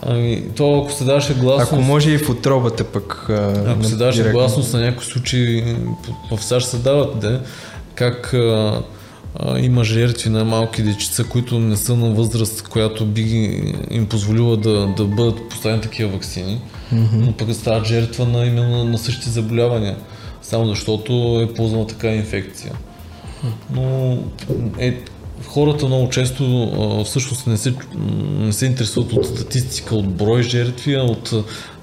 [0.02, 1.74] Ами, то ако се даваше гласност...
[1.74, 3.26] Ако може и в отробата пък.
[3.30, 4.32] а, Ако се директно.
[4.32, 5.76] гласност на някои случаи,
[6.32, 7.42] в САЩ се дават, да,
[7.96, 8.82] как а,
[9.40, 13.22] а, има жертви на малки дечица, които не са на възраст, която би
[13.92, 16.62] им позволила да, да бъдат поставени такива вакцини,
[17.14, 19.98] но пък стават жертва на именно на същите заболявания,
[20.42, 22.74] само защото е ползвана така инфекция.
[23.74, 24.18] Но
[24.80, 24.98] е,
[25.48, 27.74] хората много често а, всъщност не се,
[28.40, 31.34] не се интересуват от статистика, от брой жертви, а от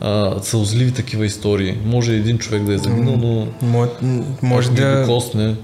[0.00, 1.78] а, сълзливи такива истории.
[1.84, 3.46] Може един човек да е загинал, но
[4.42, 5.00] може ги да.
[5.00, 5.54] докосне.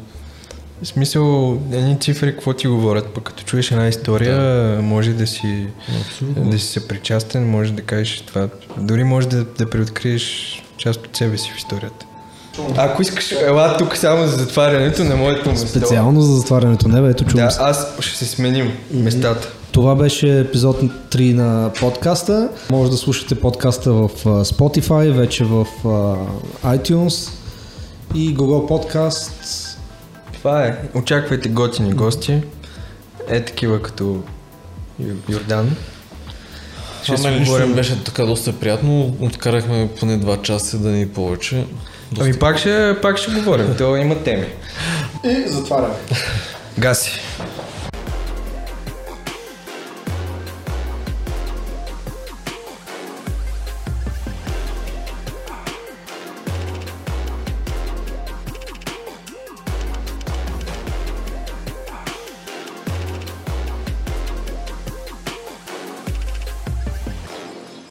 [0.83, 5.67] В смисъл, едни цифри, какво ти говорят, пък като чуеш една история, може да си,
[6.01, 6.51] Абсолютно.
[6.51, 8.49] да си съпричастен, може да кажеш това.
[8.77, 12.07] Дори може да, да преоткриеш част от себе си в историята.
[12.77, 15.69] Ако искаш, ела тук само за затварянето на моето место.
[15.69, 19.53] Специално за затварянето небе, ето чувам Да, аз ще се сменим местата.
[19.73, 22.49] Това беше епизод 3 на подкаста.
[22.71, 25.67] Може да слушате подкаста в Spotify, вече в
[26.65, 27.31] iTunes
[28.15, 29.68] и Google Podcast.
[30.39, 30.77] Това е.
[30.95, 32.43] Очаквайте готини гости.
[33.29, 34.23] Е такива като
[35.29, 35.77] Йордан.
[37.03, 37.75] Ще си мен лично говорим.
[37.75, 39.17] беше така доста приятно.
[39.21, 41.67] Откарахме поне 2 часа, да ни повече.
[42.13, 43.75] Доста Ами пак ще, пак ще говорим.
[43.79, 44.47] То има теми.
[45.25, 45.95] И затваряме.
[46.79, 47.21] Гаси.